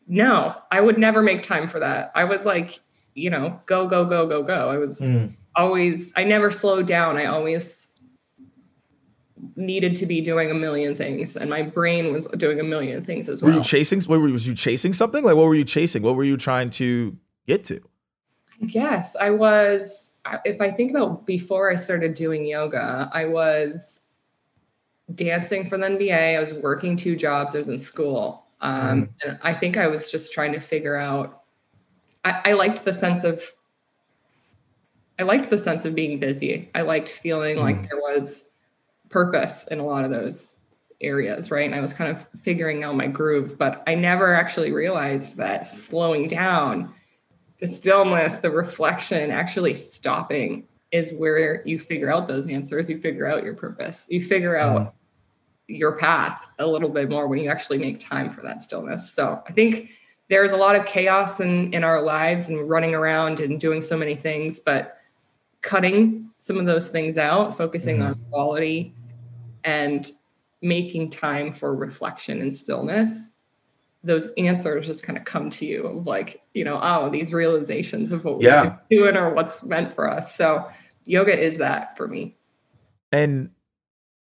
[0.07, 2.13] No, I would never make time for that.
[2.15, 2.81] I was like,
[3.15, 4.69] you know, go go go go go.
[4.69, 5.35] I was mm.
[5.57, 6.13] always.
[6.17, 7.17] I never slowed down.
[7.17, 7.89] I always
[9.57, 13.29] needed to be doing a million things and my brain was doing a million things
[13.29, 13.53] as well.
[13.53, 15.25] Were you chasing what were was you chasing something?
[15.25, 16.03] Like what were you chasing?
[16.03, 17.81] What were you trying to get to?
[18.61, 20.13] Yes, I was
[20.45, 24.03] if I think about before I started doing yoga, I was
[25.15, 26.37] dancing for the NBA.
[26.37, 27.55] I was working two jobs.
[27.55, 28.47] I was in school.
[28.61, 29.09] Um, mm.
[29.25, 31.45] and I think I was just trying to figure out
[32.25, 33.43] I, I liked the sense of
[35.19, 36.71] I liked the sense of being busy.
[36.75, 37.63] I liked feeling mm.
[37.63, 38.45] like there was
[39.11, 40.57] purpose in a lot of those
[41.01, 41.67] areas, right?
[41.67, 45.67] And I was kind of figuring out my groove, but I never actually realized that
[45.67, 46.95] slowing down,
[47.61, 52.91] the stillness, the reflection, actually stopping is where you figure out those answers.
[52.91, 54.07] You figure out your purpose.
[54.09, 54.93] You figure out mm.
[55.69, 59.13] your path a little bit more when you actually make time for that stillness.
[59.13, 59.91] So I think
[60.29, 63.97] there's a lot of chaos in, in our lives and running around and doing so
[63.97, 64.99] many things, but
[65.63, 68.09] cutting some of those things out, focusing mm-hmm.
[68.09, 68.95] on quality
[69.65, 70.11] and
[70.63, 73.33] making time for reflection and stillness
[74.03, 78.13] those answers just kind of come to you of like you know oh these realizations
[78.13, 78.77] of what yeah.
[78.91, 80.67] we're doing or what's meant for us so
[81.05, 82.37] yoga is that for me
[83.13, 83.51] and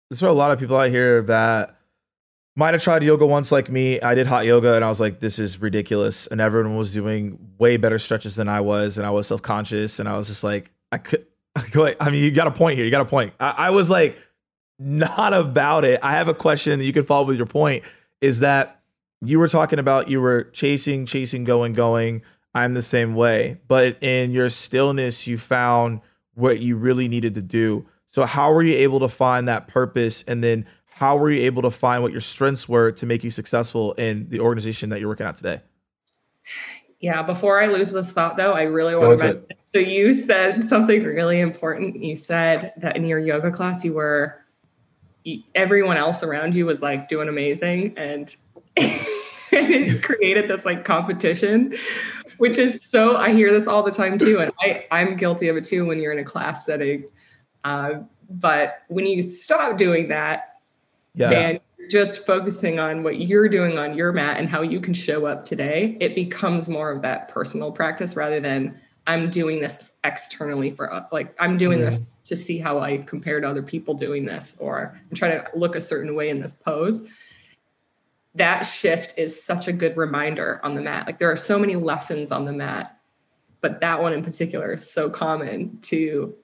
[0.09, 1.77] there's a lot of people out here that
[2.55, 4.01] might have tried yoga once like me.
[4.01, 6.27] I did hot yoga and I was like, this is ridiculous.
[6.27, 8.97] And everyone was doing way better stretches than I was.
[8.97, 10.01] And I was self conscious.
[10.01, 12.85] And I was just like, I could, I mean, you got a point here.
[12.85, 13.35] You got a point.
[13.39, 14.19] I, I was like,
[14.79, 16.01] not about it.
[16.03, 17.85] I have a question that you can follow with your point
[18.21, 18.81] is that
[19.21, 22.23] you were talking about you were chasing, chasing, going, going.
[22.55, 23.59] I'm the same way.
[23.69, 26.01] But in your stillness, you found
[26.35, 27.87] what you really needed to do.
[28.09, 30.23] So, how were you able to find that purpose?
[30.27, 33.31] And then, how were you able to find what your strengths were to make you
[33.31, 35.61] successful in the organization that you're working at today?
[37.01, 39.47] Yeah, before I lose this thought though, I really want to mention.
[39.75, 42.03] So you said something really important.
[42.03, 44.43] You said that in your yoga class you were
[45.55, 48.37] everyone else around you was like doing amazing and
[48.77, 51.75] it created this like competition
[52.39, 55.57] which is so i hear this all the time too and i i'm guilty of
[55.57, 57.05] it too when you're in a class setting
[57.65, 57.95] uh,
[58.31, 60.61] but when you stop doing that
[61.15, 61.31] yeah.
[61.31, 61.61] and
[61.91, 65.45] just focusing on what you're doing on your mat and how you can show up
[65.45, 70.93] today, it becomes more of that personal practice rather than I'm doing this externally for
[70.93, 71.91] uh, like I'm doing mm-hmm.
[71.91, 75.47] this to see how I compare to other people doing this or I'm trying to
[75.55, 77.01] look a certain way in this pose.
[78.35, 81.07] That shift is such a good reminder on the mat.
[81.07, 82.99] Like there are so many lessons on the mat,
[83.61, 86.35] but that one in particular is so common to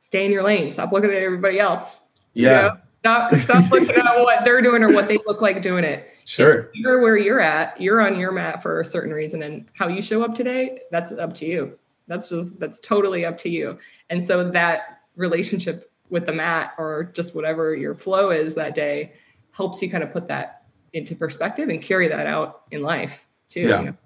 [0.00, 2.00] stay in your lane, stop looking at everybody else.
[2.34, 2.62] Yeah.
[2.62, 2.76] You know?
[2.98, 6.08] Stop, stop looking at what they're doing or what they look like doing it.
[6.24, 6.70] Sure.
[6.72, 7.78] If you're where you're at.
[7.80, 11.12] You're on your mat for a certain reason, and how you show up today, that's
[11.12, 11.78] up to you.
[12.06, 13.78] That's just that's totally up to you.
[14.10, 19.12] And so that relationship with the mat or just whatever your flow is that day
[19.52, 23.62] helps you kind of put that into perspective and carry that out in life too.
[23.62, 23.80] Yeah.
[23.80, 23.96] You know?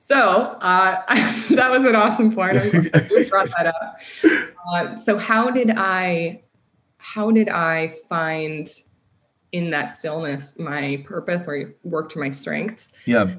[0.00, 1.02] So uh,
[1.50, 2.56] that was an awesome point.
[2.56, 4.00] I brought that up.
[4.72, 6.42] Uh, so how did I
[6.98, 8.68] how did I find
[9.52, 12.92] in that stillness my purpose or work to my strengths?
[13.06, 13.34] Yeah.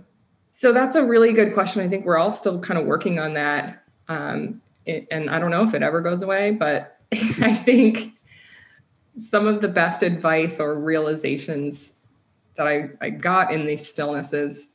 [0.60, 1.82] So that's a really good question.
[1.82, 3.82] I think we're all still kind of working on that.
[4.10, 8.12] Um, and I don't know if it ever goes away, but I think
[9.18, 11.94] some of the best advice or realizations
[12.56, 14.66] that I, I got in these stillnesses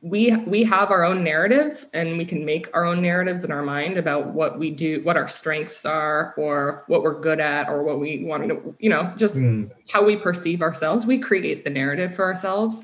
[0.00, 3.62] we we have our own narratives and we can make our own narratives in our
[3.62, 7.82] mind about what we do what our strengths are or what we're good at or
[7.82, 9.70] what we want to you know just mm.
[9.90, 12.82] how we perceive ourselves we create the narrative for ourselves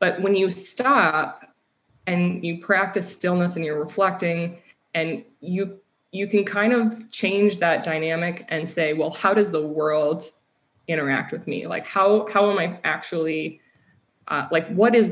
[0.00, 1.44] but when you stop
[2.06, 4.58] and you practice stillness and you're reflecting
[4.94, 5.78] and you
[6.12, 10.32] you can kind of change that dynamic and say well how does the world
[10.88, 13.60] interact with me like how how am i actually
[14.26, 15.08] uh, like what is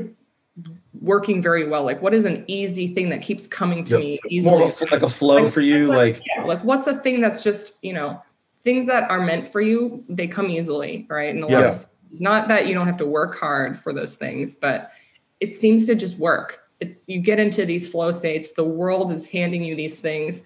[1.01, 1.83] working very well?
[1.83, 4.01] Like, what is an easy thing that keeps coming to yep.
[4.01, 4.59] me easily?
[4.59, 7.43] More a, like a flow like, for you, like yeah, like what's a thing that's
[7.43, 8.21] just you know
[8.63, 11.33] things that are meant for you, they come easily, right?
[11.33, 11.75] And a yeah.
[12.09, 14.91] It's not that you don't have to work hard for those things, but
[15.39, 16.59] it seems to just work.
[16.79, 20.41] It, you get into these flow states, the world is handing you these things,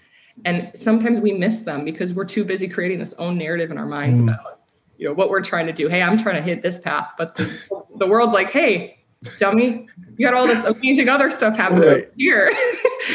[0.46, 3.86] and sometimes we miss them because we're too busy creating this own narrative in our
[3.86, 4.24] minds mm.
[4.24, 4.62] about
[4.98, 5.88] you know what we're trying to do.
[5.88, 9.04] Hey, I'm trying to hit this path, but the, the world's like, hey,
[9.40, 9.88] dummy.
[10.18, 12.12] You got all this amazing other stuff happening right.
[12.16, 12.52] here.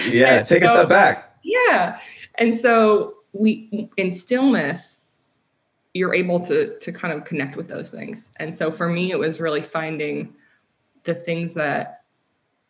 [0.08, 1.38] yeah, take so, a step back.
[1.44, 2.00] Yeah.
[2.36, 5.02] And so we in stillness,
[5.98, 8.32] you're able to to kind of connect with those things.
[8.36, 10.32] And so for me, it was really finding
[11.02, 12.04] the things that,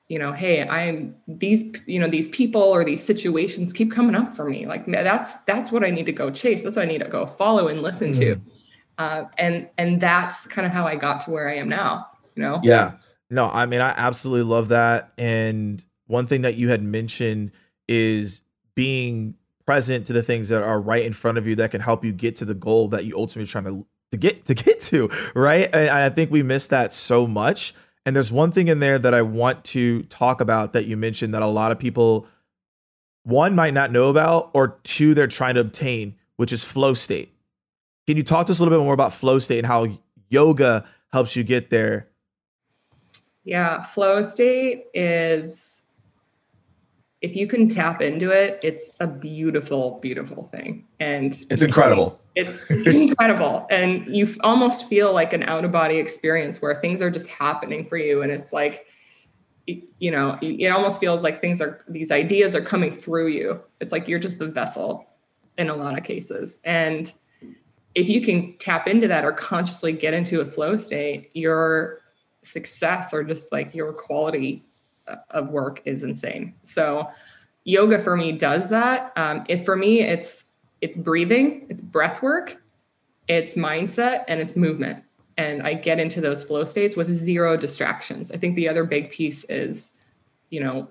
[0.09, 4.35] you know, hey, I'm these, you know, these people or these situations keep coming up
[4.35, 4.67] for me.
[4.67, 6.63] Like that's that's what I need to go chase.
[6.63, 8.19] That's what I need to go follow and listen mm.
[8.21, 8.41] to.
[8.97, 12.07] Uh, and and that's kind of how I got to where I am now.
[12.35, 12.61] You know?
[12.63, 12.93] Yeah.
[13.31, 15.13] No, I mean, I absolutely love that.
[15.19, 17.51] And one thing that you had mentioned
[17.87, 18.41] is
[18.75, 19.35] being
[19.69, 22.11] present to the things that are right in front of you that can help you
[22.11, 25.69] get to the goal that you ultimately trying to to get to get to, right?
[25.75, 27.75] And I think we miss that so much.
[28.07, 31.35] And there's one thing in there that I want to talk about that you mentioned
[31.35, 32.27] that a lot of people
[33.25, 37.35] one might not know about or two they're trying to obtain, which is flow state.
[38.07, 39.89] Can you talk to us a little bit more about flow state and how
[40.31, 42.09] yoga helps you get there
[43.45, 45.78] yeah, flow state is
[47.21, 50.87] if you can tap into it, it's a beautiful, beautiful thing.
[51.01, 52.21] And it's incredible.
[52.37, 53.67] It's incredible.
[53.71, 57.85] And you almost feel like an out of body experience where things are just happening
[57.85, 58.23] for you.
[58.23, 58.87] And it's like,
[59.67, 63.61] you know, it almost feels like things are, these ideas are coming through you.
[63.81, 65.09] It's like you're just the vessel
[65.59, 66.61] in a lot of cases.
[66.63, 67.13] And
[67.97, 71.99] if you can tap into that or consciously get into a flow state, you're
[72.45, 74.65] success or just like your quality
[75.31, 76.55] of work is insane.
[76.65, 77.05] So
[77.65, 79.13] yoga for me does that.
[79.17, 80.45] Um, it for me, it's
[80.81, 82.63] it's breathing, it's breath work,
[83.29, 85.03] it's mindset, and it's movement.
[85.39, 88.31] and I get into those flow states with zero distractions.
[88.33, 89.95] I think the other big piece is,
[90.51, 90.89] you know,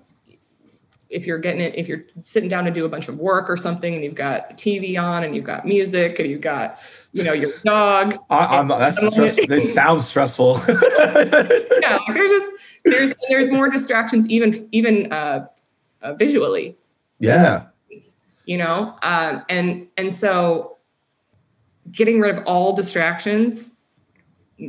[1.10, 3.56] if you're getting it, if you're sitting down to do a bunch of work or
[3.56, 6.78] something, and you've got the TV on, and you've got music, and you've got,
[7.12, 8.18] you know, your dog.
[8.30, 10.60] I, am that's stress, this sounds stressful.
[10.68, 12.52] yeah, there's just
[12.84, 15.46] there's there's more distractions, even even uh,
[16.02, 16.76] uh, visually.
[17.18, 17.66] Yeah.
[18.44, 20.78] You know, um, and and so
[21.90, 23.72] getting rid of all distractions,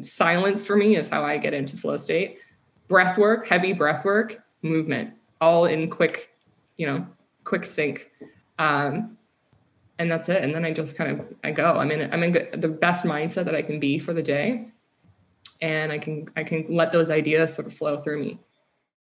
[0.01, 2.39] silence for me is how I get into flow state.
[2.87, 6.29] Breath work, heavy breath work, movement, all in quick
[6.79, 7.05] you know,
[7.43, 8.09] quick sync.
[8.57, 9.17] Um,
[9.99, 10.41] and that's it.
[10.41, 13.45] And then I just kind of, I go, I'm in, I'm in the best mindset
[13.45, 14.65] that I can be for the day.
[15.61, 18.39] And I can, I can let those ideas sort of flow through me.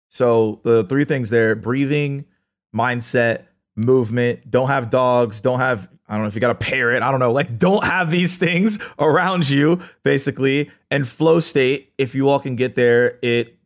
[0.10, 2.26] So the three things there, breathing,
[2.76, 3.46] mindset,
[3.78, 7.12] movement, don't have dogs, don't have, I don't know if you got a parrot, I
[7.12, 10.70] don't know, like don't have these things around you basically.
[10.92, 13.58] And flow state, if you all can get there, it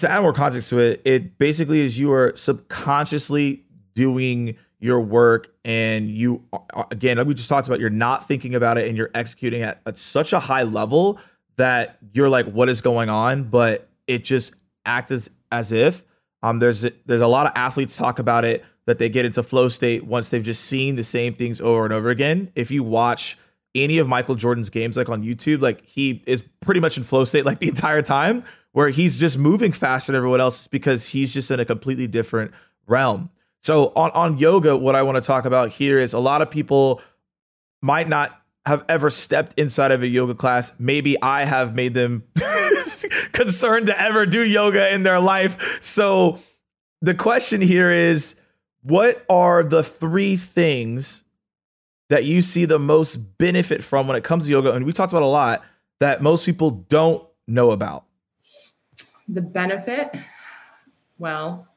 [0.00, 5.52] to add more context to it, it basically is you are subconsciously doing your work
[5.64, 6.44] and you
[6.90, 9.80] again like we just talked about you're not thinking about it and you're executing at,
[9.86, 11.18] at such a high level
[11.56, 13.44] that you're like what is going on?
[13.44, 14.54] But it just
[14.84, 16.04] acts as as if
[16.42, 19.68] um there's there's a lot of athletes talk about it that they get into flow
[19.68, 22.52] state once they've just seen the same things over and over again.
[22.54, 23.36] If you watch
[23.74, 27.24] any of Michael Jordan's games like on YouTube like he is pretty much in flow
[27.24, 28.44] state like the entire time
[28.76, 32.52] where he's just moving faster than everyone else because he's just in a completely different
[32.86, 33.30] realm.
[33.62, 36.50] So on, on yoga, what I want to talk about here is a lot of
[36.50, 37.00] people
[37.80, 40.74] might not have ever stepped inside of a yoga class.
[40.78, 42.24] Maybe I have made them
[43.32, 45.78] concerned to ever do yoga in their life.
[45.80, 46.40] So
[47.00, 48.36] the question here is
[48.82, 51.22] what are the three things
[52.10, 54.72] that you see the most benefit from when it comes to yoga?
[54.74, 55.64] And we talked about a lot
[55.98, 58.05] that most people don't know about.
[59.28, 60.16] The benefit,
[61.18, 61.68] well,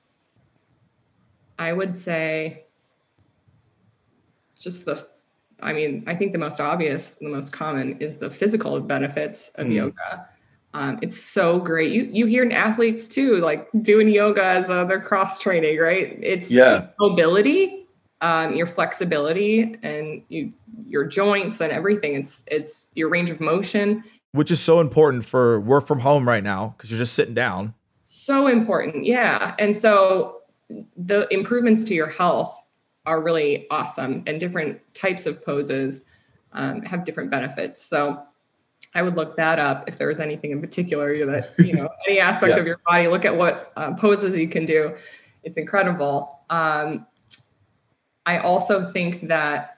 [1.57, 2.65] I would say
[4.59, 5.07] just the
[5.61, 9.67] I mean, I think the most obvious, the most common is the physical benefits of
[9.67, 9.73] mm.
[9.73, 10.27] yoga.
[10.73, 11.91] Um, it's so great.
[11.91, 16.17] You you hear in athletes too, like doing yoga as uh, their cross training, right?
[16.21, 16.87] It's yeah.
[16.99, 17.87] mobility,
[18.21, 20.53] um, your flexibility, and you,
[20.85, 22.13] your joints and everything.
[22.13, 26.43] It's it's your range of motion which is so important for work from home right
[26.43, 27.73] now because you're just sitting down.
[28.03, 29.05] So important.
[29.05, 29.55] Yeah.
[29.59, 30.41] And so
[30.97, 32.67] the improvements to your health
[33.05, 36.03] are really awesome, and different types of poses
[36.53, 37.81] um, have different benefits.
[37.81, 38.21] So
[38.93, 42.19] I would look that up if there was anything in particular that, you know, any
[42.19, 42.59] aspect yeah.
[42.59, 44.95] of your body, look at what uh, poses you can do.
[45.43, 46.43] It's incredible.
[46.49, 47.05] Um,
[48.25, 49.77] I also think that,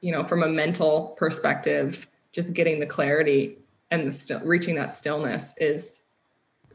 [0.00, 3.56] you know, from a mental perspective, just getting the clarity
[3.90, 6.02] and the still reaching that stillness is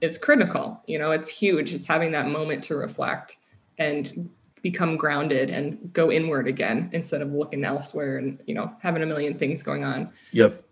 [0.01, 1.73] is critical you know it's huge.
[1.73, 3.37] It's having that moment to reflect
[3.77, 4.29] and
[4.63, 9.05] become grounded and go inward again instead of looking elsewhere and you know having a
[9.05, 10.09] million things going on.
[10.31, 10.63] Yep.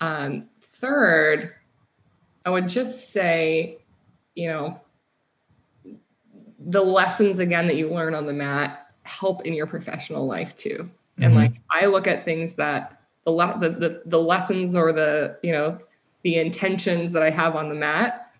[0.00, 0.48] Um,
[0.80, 1.54] third
[2.44, 3.78] i would just say
[4.36, 4.80] you know
[6.60, 10.78] the lessons again that you learn on the mat help in your professional life too.
[10.78, 11.24] Mm-hmm.
[11.24, 12.97] and like i look at things that
[13.28, 15.78] the, le- the, the the lessons or the you know
[16.22, 18.32] the intentions that I have on the mat,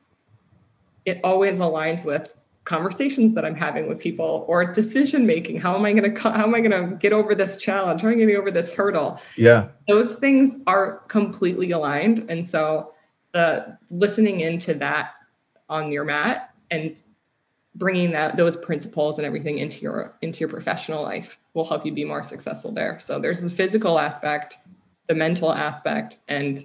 [1.05, 5.61] it always aligns with conversations that I'm having with people or decision making.
[5.61, 8.01] How am I going to how am I going to get over this challenge?
[8.01, 9.21] How am I going to get over this hurdle?
[9.37, 12.95] Yeah, those things are completely aligned, and so
[13.35, 15.11] the listening into that
[15.69, 16.97] on your mat and
[17.75, 21.93] bringing that those principles and everything into your into your professional life will help you
[21.93, 24.59] be more successful there so there's the physical aspect
[25.09, 26.65] the mental aspect and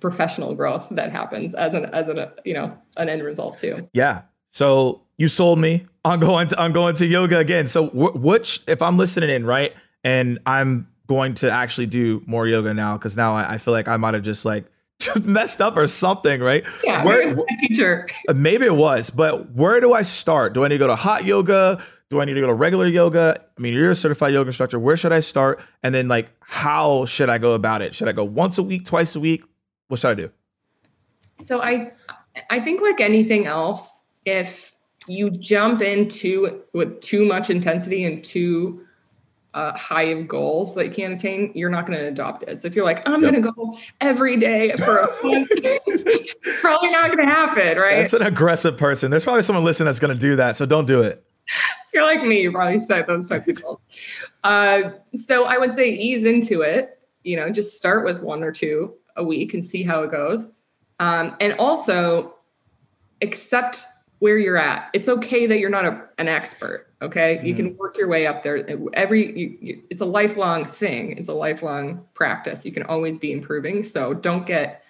[0.00, 4.22] professional growth that happens as an as an you know an end result too yeah
[4.48, 8.80] so you sold me on going to on going to yoga again so which if
[8.82, 9.74] i'm listening in right
[10.04, 13.88] and i'm going to actually do more yoga now because now I, I feel like
[13.88, 14.66] i might have just like
[15.00, 16.62] just messed up or something, right?
[16.84, 18.06] Yeah, where, my teacher.
[18.34, 20.52] Maybe it was, but where do I start?
[20.52, 21.82] Do I need to go to hot yoga?
[22.10, 23.36] Do I need to go to regular yoga?
[23.56, 24.78] I mean, you're a certified yoga instructor.
[24.78, 25.60] Where should I start?
[25.82, 27.94] And then, like, how should I go about it?
[27.94, 29.44] Should I go once a week, twice a week?
[29.86, 30.30] What should I do?
[31.44, 31.92] So I,
[32.50, 34.72] I think like anything else, if
[35.06, 38.84] you jump into with too much intensity and too
[39.54, 42.60] uh, high of goals that you can't attain, you're not going to adopt it.
[42.60, 43.30] So if you're like, I'm yep.
[43.30, 45.50] going to go every day for a month,
[46.60, 47.98] probably not going to happen, right?
[47.98, 49.12] That's an aggressive person.
[49.12, 50.56] There's probably someone listening that's going to do that.
[50.56, 51.24] So don't do it.
[51.92, 53.80] You're like me, you probably set those types of goals.
[54.44, 56.98] Uh, so I would say ease into it.
[57.24, 60.52] You know, just start with one or two a week and see how it goes.
[60.98, 62.34] Um, and also
[63.22, 63.84] accept
[64.20, 64.90] where you're at.
[64.92, 66.86] It's okay that you're not a, an expert.
[67.02, 67.46] Okay, mm-hmm.
[67.46, 68.68] you can work your way up there.
[68.92, 71.16] Every you, you, it's a lifelong thing.
[71.16, 72.64] It's a lifelong practice.
[72.64, 73.82] You can always be improving.
[73.82, 74.84] So don't get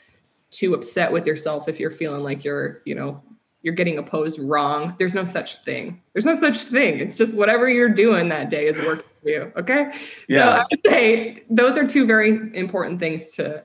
[0.50, 3.22] too upset with yourself if you're feeling like you're you know
[3.62, 4.94] you're getting opposed wrong.
[4.98, 6.00] There's no such thing.
[6.12, 6.98] There's no such thing.
[6.98, 9.52] It's just whatever you're doing that day is working for you.
[9.56, 9.92] Okay.
[10.28, 10.44] Yeah.
[10.44, 13.64] So I would say those are two very important things to,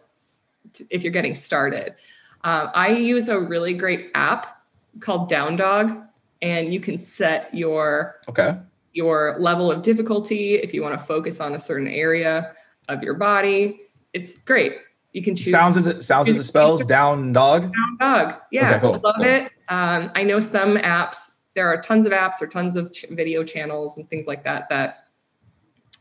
[0.73, 1.95] to if you're getting started.
[2.43, 4.61] Um, I use a really great app
[4.99, 6.03] called Down Dog,
[6.41, 8.57] and you can set your okay
[8.95, 12.53] your level of difficulty if you want to focus on a certain area
[12.87, 13.81] of your body.
[14.13, 14.77] It's great.
[15.11, 15.51] You can choose.
[15.51, 16.85] Sounds as it sounds as it spells.
[16.85, 17.73] Down Dog.
[17.73, 18.35] Down Dog.
[18.51, 19.25] Yeah, okay, cool, I love cool.
[19.25, 19.51] it.
[19.69, 21.31] Um, I know some apps.
[21.55, 24.69] There are tons of apps or tons of ch- video channels and things like that
[24.69, 25.07] that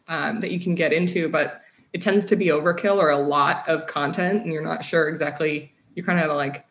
[0.09, 1.63] um, that you can get into, but
[1.93, 5.73] it tends to be overkill or a lot of content, and you're not sure exactly.
[5.95, 6.67] You kind of have a like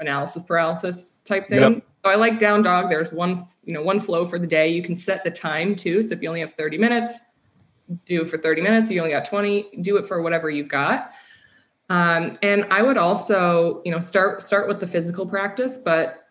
[0.00, 1.60] analysis paralysis type thing.
[1.60, 1.82] Yep.
[2.04, 2.88] So I like Down Dog.
[2.88, 4.68] There's one, you know, one flow for the day.
[4.68, 6.02] You can set the time too.
[6.02, 7.18] So if you only have 30 minutes,
[8.04, 8.86] do it for 30 minutes.
[8.88, 11.12] If you only got 20, do it for whatever you've got.
[11.88, 16.26] Um, and I would also, you know, start start with the physical practice, but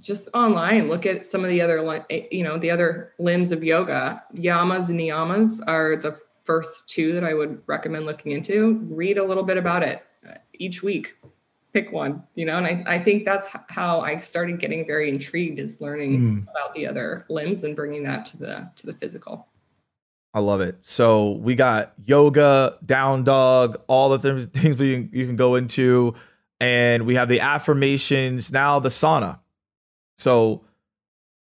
[0.00, 3.64] just online, look at some of the other, eh, you know, the other limbs of
[3.64, 4.22] yoga.
[4.34, 8.74] Yamas and niyamas are the first two that I would recommend looking into.
[8.90, 11.14] Read a little bit about it uh, each week.
[11.72, 15.58] Pick one, you know, and I, I think that's how I started getting very intrigued
[15.58, 16.42] is learning mm.
[16.44, 19.48] about the other limbs and bringing that to the to the physical.
[20.36, 20.76] I love it.
[20.80, 25.54] So we got yoga, down dog, all the th- things we can, you can go
[25.54, 26.14] into,
[26.60, 28.52] and we have the affirmations.
[28.52, 29.40] Now the sauna.
[30.18, 30.62] So,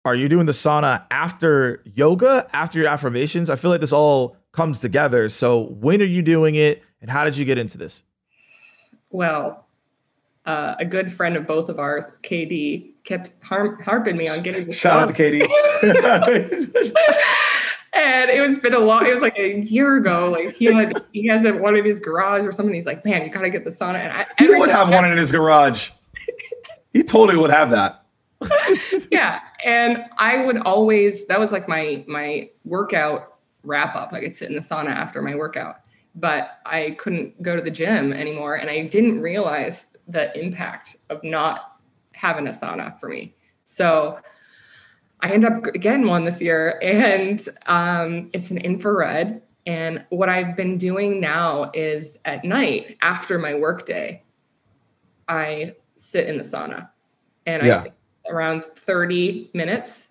[0.06, 3.50] are you doing the sauna after yoga, after your affirmations?
[3.50, 5.28] I feel like this all comes together.
[5.28, 8.02] So, when are you doing it, and how did you get into this?
[9.10, 9.68] Well,
[10.46, 14.68] uh, a good friend of both of ours, KD, kept har- harping me on getting
[14.68, 15.46] the shout out to KD.
[17.96, 19.06] and it was been a long.
[19.06, 20.30] It was like a year ago.
[20.30, 22.76] Like he had he has one in his garage or something.
[22.76, 23.96] He's like, man, you gotta get the sauna.
[23.96, 25.89] And I, he would have one in his garage.
[26.93, 28.04] he totally would have that.
[29.12, 31.26] yeah, and I would always.
[31.28, 34.12] That was like my my workout wrap up.
[34.14, 35.78] I could sit in the sauna after my workout,
[36.16, 41.24] but I couldn't go to the gym anymore, and I didn't realize the impact of
[41.24, 41.78] not
[42.12, 43.34] having a sauna for me.
[43.66, 44.20] So
[45.22, 49.41] I end up again one this year, and um, it's an infrared.
[49.66, 54.22] And what I've been doing now is at night after my workday,
[55.28, 56.89] I sit in the sauna,
[57.45, 57.86] and yeah.
[57.86, 57.91] I
[58.32, 60.09] around thirty minutes.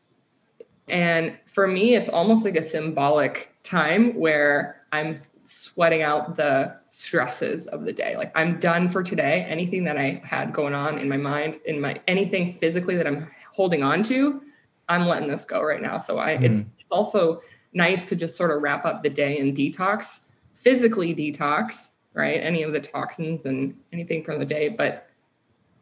[0.89, 7.67] And for me, it's almost like a symbolic time where I'm sweating out the stresses
[7.69, 8.17] of the day.
[8.17, 9.47] Like I'm done for today.
[9.49, 13.31] Anything that I had going on in my mind, in my anything physically that I'm
[13.53, 14.43] holding on to,
[14.89, 15.99] I'm letting this go right now.
[15.99, 16.45] So I, mm-hmm.
[16.45, 17.41] it's, it's also
[17.73, 20.21] nice to just sort of wrap up the day and detox,
[20.55, 22.41] physically detox, right?
[22.41, 25.09] Any of the toxins and anything from the day, but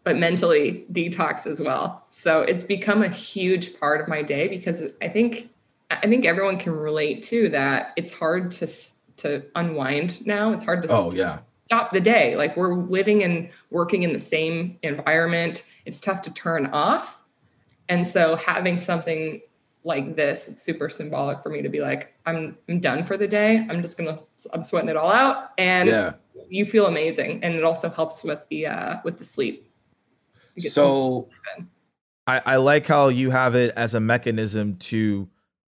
[0.04, 2.06] but mentally detox as well.
[2.10, 5.48] So it's become a huge part of my day because I think
[5.90, 7.92] I think everyone can relate to that.
[7.96, 8.66] It's hard to
[9.18, 10.52] to unwind now.
[10.52, 12.36] It's hard to oh yeah stop the day.
[12.36, 15.64] Like we're living and working in the same environment.
[15.86, 17.21] It's tough to turn off
[17.92, 19.42] and so having something
[19.84, 23.28] like this, it's super symbolic for me to be like, I'm I'm done for the
[23.28, 23.66] day.
[23.68, 24.16] I'm just gonna
[24.54, 25.50] I'm sweating it all out.
[25.58, 26.12] And yeah.
[26.48, 27.44] you feel amazing.
[27.44, 29.68] And it also helps with the uh with the sleep.
[30.58, 31.28] So
[32.26, 35.28] I, I like how you have it as a mechanism to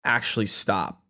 [0.03, 1.03] actually stop.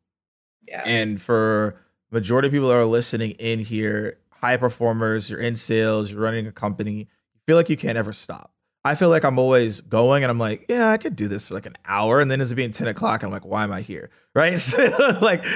[0.67, 0.83] Yeah.
[0.85, 1.81] And for
[2.11, 6.49] majority of people that are listening in here, high performers, you're in sales, you're running
[6.49, 8.53] a company, you feel like you can't ever stop.
[8.87, 11.55] I feel like I'm always going and I'm like, yeah, I could do this for
[11.55, 12.21] like an hour.
[12.21, 13.25] And then it's being 10 o'clock.
[13.25, 14.11] I'm like, why am I here?
[14.37, 14.59] Right.
[14.59, 15.47] So, like,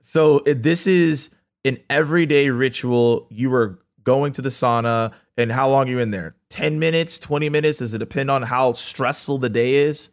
[0.00, 1.28] so this is
[1.66, 3.26] an everyday ritual.
[3.28, 6.34] You were going to the sauna and how long are you in there?
[6.48, 7.80] 10 minutes, 20 minutes?
[7.80, 10.08] Does it depend on how stressful the day is?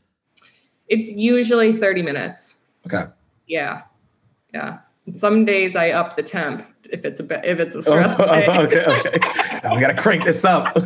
[0.89, 2.55] It's usually 30 minutes.
[2.85, 3.05] Okay.
[3.47, 3.83] Yeah.
[4.53, 4.79] Yeah.
[5.15, 8.35] Some days I up the temp if it's a if it's a oh, stressful oh,
[8.35, 8.47] day.
[8.47, 9.59] okay, okay.
[9.63, 10.77] Oh, we gotta crank this up.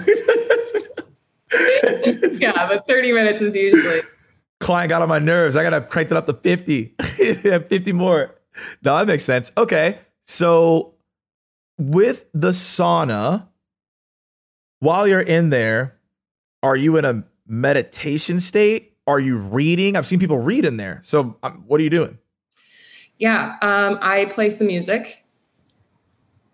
[2.39, 4.01] yeah, but 30 minutes is usually.
[4.59, 5.55] Client got on my nerves.
[5.55, 6.95] I got to crank it up to 50.
[7.01, 8.35] 50 more.
[8.83, 9.51] No, that makes sense.
[9.57, 9.99] Okay.
[10.23, 10.93] So
[11.77, 13.47] with the sauna,
[14.79, 15.97] while you're in there,
[16.63, 18.93] are you in a meditation state?
[19.07, 19.95] Are you reading?
[19.95, 21.01] I've seen people read in there.
[21.03, 22.17] So um, what are you doing?
[23.17, 25.23] Yeah, um, I play some music.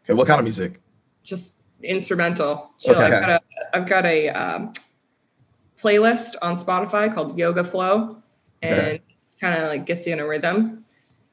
[0.03, 0.81] Okay, what kind of music?
[1.23, 2.71] Just instrumental.
[2.79, 2.95] Chill.
[2.95, 3.05] Okay.
[3.05, 3.41] I've got a
[3.73, 4.73] I've got a um,
[5.81, 8.17] playlist on Spotify called Yoga Flow,
[8.61, 9.01] and Okay.
[9.39, 10.83] kind of like gets you in a rhythm.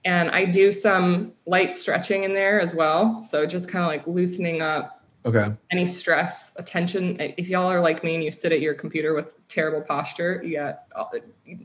[0.04, 4.06] And I do some light stretching in there as well, so just kind of like
[4.06, 5.50] loosening up Okay.
[5.70, 7.16] any stress, attention.
[7.18, 10.58] If y'all are like me and you sit at your computer with terrible posture, you
[10.58, 11.04] got uh,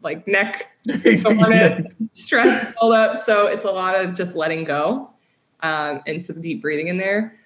[0.01, 0.69] like neck
[1.17, 1.81] soreness,
[2.13, 3.21] stress build up.
[3.23, 5.11] So it's a lot of just letting go
[5.61, 7.37] um, and some deep breathing in there.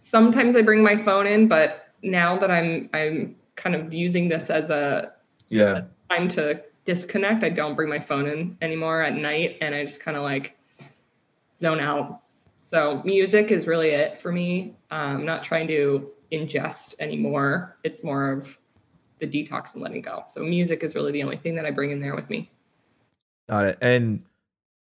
[0.00, 4.50] Sometimes I bring my phone in, but now that I'm I'm kind of using this
[4.50, 5.12] as a
[5.48, 5.82] Yeah.
[6.10, 10.00] time to disconnect, I don't bring my phone in anymore at night, and I just
[10.00, 10.56] kind of like
[11.56, 12.20] zone out.
[12.62, 14.74] So music is really it for me.
[14.90, 17.76] Um, I'm not trying to ingest anymore.
[17.84, 18.58] It's more of
[19.20, 20.24] the detox and letting go.
[20.26, 22.50] So music is really the only thing that I bring in there with me.
[23.48, 23.78] Got it.
[23.80, 24.24] And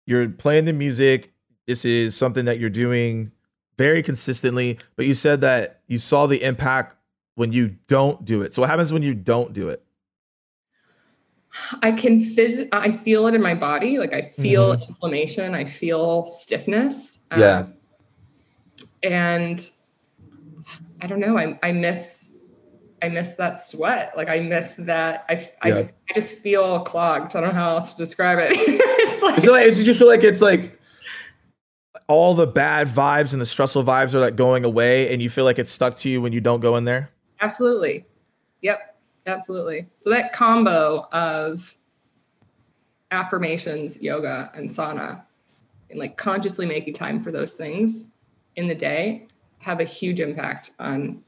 [0.05, 1.31] you're playing the music.
[1.67, 3.31] This is something that you're doing
[3.77, 6.95] very consistently, but you said that you saw the impact
[7.35, 8.53] when you don't do it.
[8.53, 9.83] So what happens when you don't do it?
[11.81, 13.99] I can phys- I feel it in my body.
[13.99, 15.53] Like I feel inflammation.
[15.53, 17.19] I feel stiffness.
[17.31, 17.65] Um, Yeah.
[19.03, 19.69] and
[21.01, 21.37] I don't know.
[21.37, 22.29] I I miss
[23.03, 24.13] I miss that sweat.
[24.15, 25.25] Like I miss that.
[25.29, 25.87] I I, Yeah.
[26.09, 27.35] I just feel clogged.
[27.35, 28.51] I don't know how else to describe it.
[28.57, 30.79] it's like, it's it like, you feel like it's like,
[32.07, 35.45] All the bad vibes and the stressful vibes are like going away and you feel
[35.45, 37.11] like it's stuck to you when you don't go in there?
[37.43, 38.05] Absolutely.
[38.61, 38.93] Yep.
[39.25, 39.87] Absolutely.
[39.99, 41.77] So that combo of
[43.11, 45.21] affirmations, yoga, and sauna,
[45.89, 48.07] and like consciously making time for those things
[48.55, 49.27] in the day
[49.59, 51.23] have a huge impact on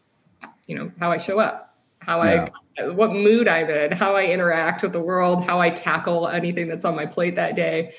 [0.67, 2.49] you know how I show up, how I
[2.91, 6.85] what mood I'm in, how I interact with the world, how I tackle anything that's
[6.85, 7.93] on my plate that day.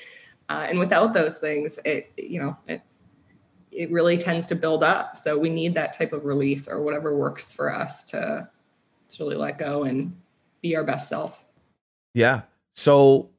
[0.49, 2.81] Uh, and without those things, it you know it
[3.77, 5.15] it really tends to build up.
[5.15, 8.49] So we need that type of release or whatever works for us to
[9.09, 10.13] to really let go and
[10.61, 11.45] be our best self.
[12.13, 12.41] Yeah.
[12.75, 13.29] So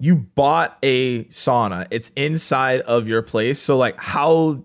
[0.00, 1.86] you bought a sauna.
[1.90, 3.60] It's inside of your place.
[3.60, 4.64] So like how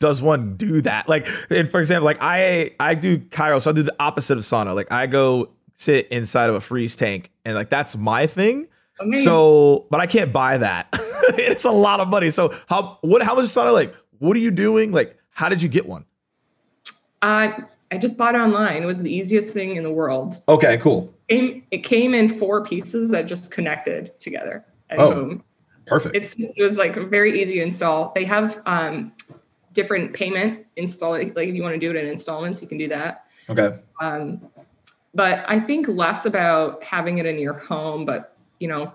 [0.00, 1.08] does one do that?
[1.08, 4.44] Like and for example, like I I do cryo, so I do the opposite of
[4.44, 4.74] sauna.
[4.74, 8.66] Like I go sit inside of a freeze tank and like that's my thing.
[9.00, 9.24] Amazing.
[9.24, 10.88] So, but I can't buy that.
[11.38, 12.30] it's a lot of money.
[12.30, 13.94] So how what how much sauna like?
[14.18, 14.92] What are you doing?
[14.92, 16.04] Like how did you get one?
[17.22, 17.52] Uh,
[17.90, 18.82] I just bought it online.
[18.82, 20.42] It was the easiest thing in the world.
[20.48, 21.12] okay, cool.
[21.28, 25.12] Came, it came in four pieces that just connected together at Oh.
[25.14, 25.44] home.
[25.86, 26.14] Perfect.
[26.16, 28.12] It's it was like very easy to install.
[28.14, 29.12] They have um,
[29.72, 31.12] different payment install.
[31.12, 33.24] Like if you want to do it in installments, you can do that.
[33.48, 33.78] okay.
[34.00, 34.42] Um,
[35.14, 38.92] but I think less about having it in your home, but you know,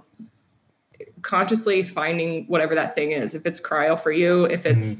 [1.23, 3.33] consciously finding whatever that thing is.
[3.33, 4.97] If it's cryo for you, if it's,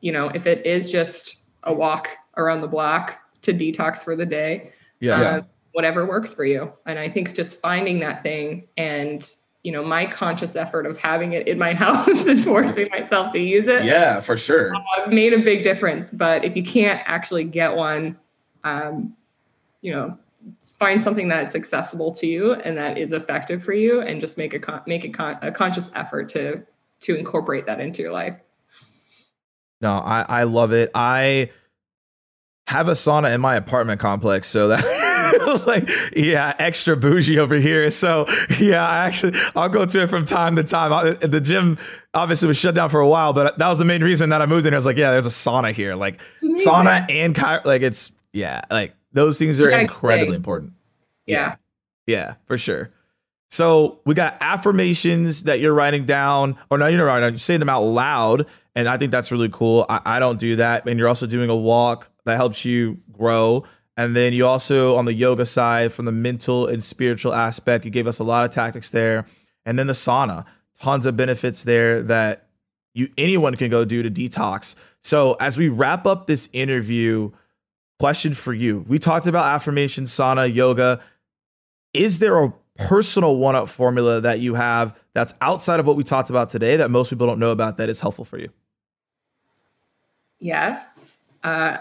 [0.00, 4.26] you know, if it is just a walk around the block to detox for the
[4.26, 5.20] day, Yeah.
[5.20, 5.42] uh,
[5.72, 6.72] whatever works for you.
[6.86, 9.28] And I think just finding that thing and
[9.62, 13.38] you know my conscious effort of having it in my house and forcing myself to
[13.38, 14.74] use it Yeah, for sure.
[14.74, 16.10] uh, made a big difference.
[16.12, 18.18] But if you can't actually get one,
[18.64, 19.14] um,
[19.82, 20.16] you know,
[20.78, 24.54] find something that's accessible to you and that is effective for you, and just make
[24.54, 26.62] a con- make a, con- a conscious effort to
[27.00, 28.36] to incorporate that into your life.
[29.80, 30.90] No, I, I love it.
[30.94, 31.50] I
[32.66, 37.90] have a sauna in my apartment complex, so that like yeah, extra bougie over here.
[37.90, 38.26] So
[38.58, 40.92] yeah, I actually I'll go to it from time to time.
[40.92, 41.78] I, the gym
[42.14, 44.46] obviously was shut down for a while, but that was the main reason that I
[44.46, 44.74] moved in.
[44.74, 48.94] I was like, yeah, there's a sauna here, like sauna and like it's yeah, like
[49.12, 50.72] those things are incredibly important.
[51.26, 51.56] Yeah.
[52.06, 52.90] Yeah, for sure.
[53.50, 57.32] So we got affirmations that you're writing down, or no, you're not writing down.
[57.32, 59.86] You say them out loud, and I think that's really cool.
[59.88, 63.64] I, I don't do that, and you're also doing a walk that helps you grow.
[63.96, 67.90] And then you also on the yoga side, from the mental and spiritual aspect, you
[67.90, 69.26] gave us a lot of tactics there.
[69.66, 70.46] And then the sauna,
[70.80, 72.46] tons of benefits there that
[72.94, 74.74] you anyone can go do to detox.
[75.02, 77.30] So as we wrap up this interview,
[77.98, 81.00] question for you: We talked about affirmation, sauna, yoga
[81.92, 86.04] is there a personal one up formula that you have that's outside of what we
[86.04, 88.48] talked about today that most people don't know about that is helpful for you?
[90.40, 91.20] Yes.
[91.44, 91.78] Uh,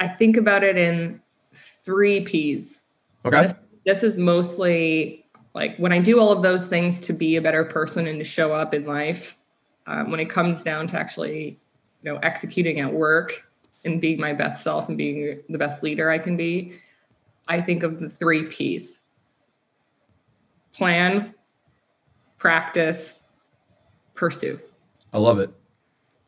[0.00, 1.20] I think about it in
[1.52, 2.80] three P's.
[3.24, 3.42] Okay.
[3.42, 3.54] This,
[3.84, 7.64] this is mostly like when I do all of those things to be a better
[7.64, 9.38] person and to show up in life.
[9.86, 11.58] Um, when it comes down to actually,
[12.02, 13.44] you know, executing at work
[13.84, 16.74] and being my best self and being the best leader I can be,
[17.48, 19.00] I think of the three P's:
[20.72, 21.34] plan,
[22.38, 23.22] practice,
[24.14, 24.60] pursue
[25.12, 25.52] I love it.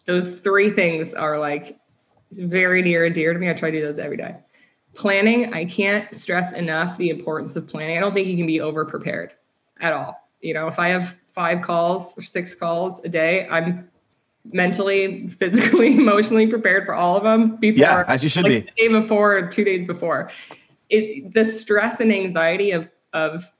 [0.04, 1.78] Those three things are like
[2.32, 3.48] very near and dear to me.
[3.48, 4.36] I try to do those every day.
[4.94, 7.96] Planning, I can't stress enough the importance of planning.
[7.96, 9.32] I don't think you can be over prepared
[9.80, 10.16] at all.
[10.40, 13.88] You know, if I have five calls or six calls a day, I'm
[14.52, 17.80] mentally, physically, emotionally prepared for all of them before.
[17.80, 18.60] Yeah, as you should like be.
[18.60, 20.30] The day before, or two days before.
[20.90, 23.50] It the stress and anxiety of of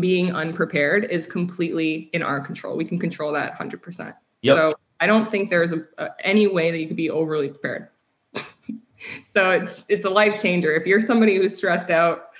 [0.00, 2.76] being unprepared is completely in our control.
[2.76, 4.14] We can control that 100%.
[4.42, 4.56] Yep.
[4.56, 7.88] So I don't think there's a, a, any way that you could be overly prepared.
[9.24, 10.74] so it's it's a life changer.
[10.74, 12.30] If you're somebody who's stressed out,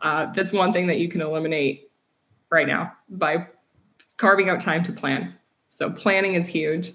[0.00, 1.90] uh, that's one thing that you can eliminate
[2.50, 3.46] right now by
[4.16, 5.34] carving out time to plan.
[5.70, 6.92] So planning is huge.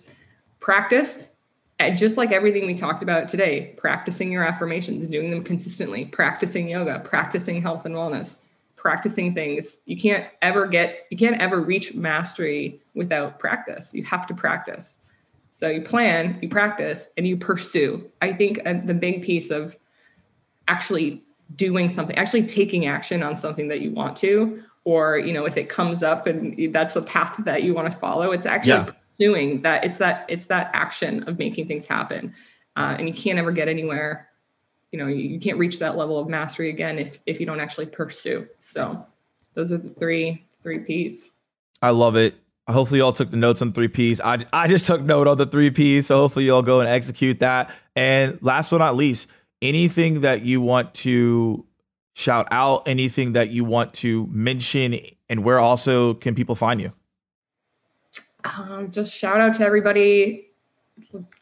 [0.59, 1.29] Practice,
[1.79, 6.67] and just like everything we talked about today, practicing your affirmations, doing them consistently, practicing
[6.67, 8.37] yoga, practicing health and wellness,
[8.75, 9.81] practicing things.
[9.85, 13.93] You can't ever get, you can't ever reach mastery without practice.
[13.93, 14.96] You have to practice.
[15.57, 18.07] So you plan, you practice, and you pursue.
[18.21, 19.75] I think uh, the big piece of
[20.67, 21.23] actually
[21.55, 25.57] doing something, actually taking action on something that you want to, or you know, if
[25.57, 28.91] it comes up and that's the path that you want to follow, it's actually Yeah.
[29.15, 29.83] pursuing that.
[29.83, 32.35] It's that it's that action of making things happen,
[32.75, 34.29] uh, and you can't ever get anywhere.
[34.91, 37.59] You know, you, you can't reach that level of mastery again if if you don't
[37.59, 38.47] actually pursue.
[38.59, 39.03] So,
[39.55, 41.31] those are the three three P's.
[41.81, 42.35] I love it.
[42.69, 44.19] Hopefully, y'all took the notes on three Ps.
[44.19, 46.07] I, I just took note on the three Ps.
[46.07, 47.71] So, hopefully, y'all go and execute that.
[47.95, 49.29] And last but not least,
[49.61, 51.65] anything that you want to
[52.13, 54.97] shout out, anything that you want to mention,
[55.29, 56.91] and where also can people find you?
[58.43, 60.47] Um, just shout out to everybody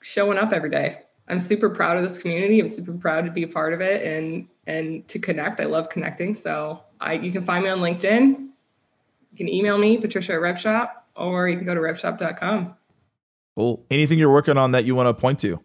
[0.01, 0.99] showing up every day.
[1.27, 2.59] I'm super proud of this community.
[2.59, 5.59] I'm super proud to be a part of it and and to connect.
[5.59, 6.35] I love connecting.
[6.35, 8.37] So I you can find me on LinkedIn.
[8.37, 12.75] You can email me, Patricia at RevShop, or you can go to revshop.com.
[13.55, 13.85] Cool.
[13.89, 15.59] Anything you're working on that you want to point to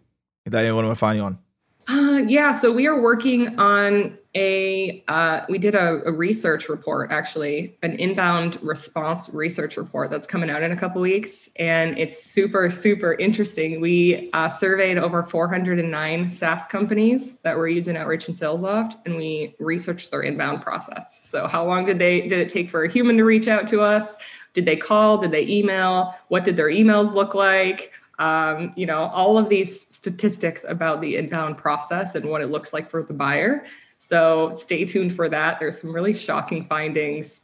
[0.45, 1.39] that anyone want to find you on?
[1.87, 7.11] Uh, yeah, so we are working on a, uh, we did a, a research report,
[7.11, 11.49] actually, an inbound response research report that's coming out in a couple weeks.
[11.57, 13.81] And it's super, super interesting.
[13.81, 19.55] We uh, surveyed over 409 SaaS companies that were using Outreach and Salesloft, and we
[19.59, 21.17] researched their inbound process.
[21.21, 23.81] So how long did they, did it take for a human to reach out to
[23.81, 24.15] us?
[24.53, 25.17] Did they call?
[25.17, 26.15] Did they email?
[26.27, 27.91] What did their emails look like?
[28.21, 32.71] um, you know, all of these statistics about the inbound process and what it looks
[32.71, 33.65] like for the buyer.
[33.97, 35.59] So stay tuned for that.
[35.59, 37.41] There's some really shocking findings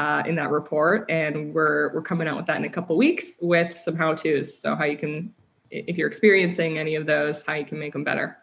[0.00, 3.36] uh, in that report, and we're we're coming out with that in a couple weeks
[3.40, 4.52] with some how tos.
[4.52, 5.32] So how you can,
[5.70, 8.36] if you're experiencing any of those, how you can make them better.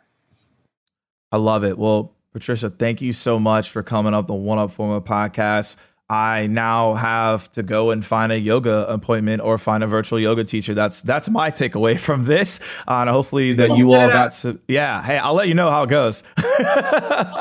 [1.34, 1.78] I love it.
[1.78, 5.76] Well, Patricia, thank you so much for coming up the One Up Formula podcast.
[6.10, 10.44] I now have to go and find a yoga appointment or find a virtual yoga
[10.44, 10.74] teacher.
[10.74, 12.60] That's that's my takeaway from this.
[12.88, 14.60] Uh, and hopefully that you all got some.
[14.68, 15.02] Yeah.
[15.02, 16.24] Hey, I'll let you know how it goes.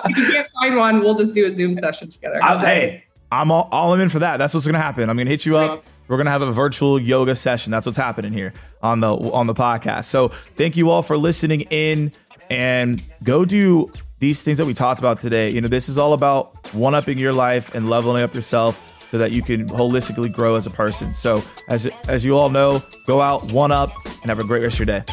[0.04, 2.38] If you can't find one, we'll just do a Zoom session together.
[2.42, 4.36] I, hey, I'm all, all in for that.
[4.38, 5.08] That's what's gonna happen.
[5.08, 5.84] I'm gonna hit you up.
[6.08, 7.70] We're gonna have a virtual yoga session.
[7.70, 8.52] That's what's happening here
[8.82, 10.04] on the on the podcast.
[10.06, 12.12] So thank you all for listening in
[12.50, 13.90] and go do
[14.22, 15.50] these things that we talked about today.
[15.50, 19.18] You know, this is all about one upping your life and leveling up yourself so
[19.18, 21.12] that you can holistically grow as a person.
[21.12, 24.78] So as as you all know, go out, one up, and have a great rest
[24.78, 25.04] of your day.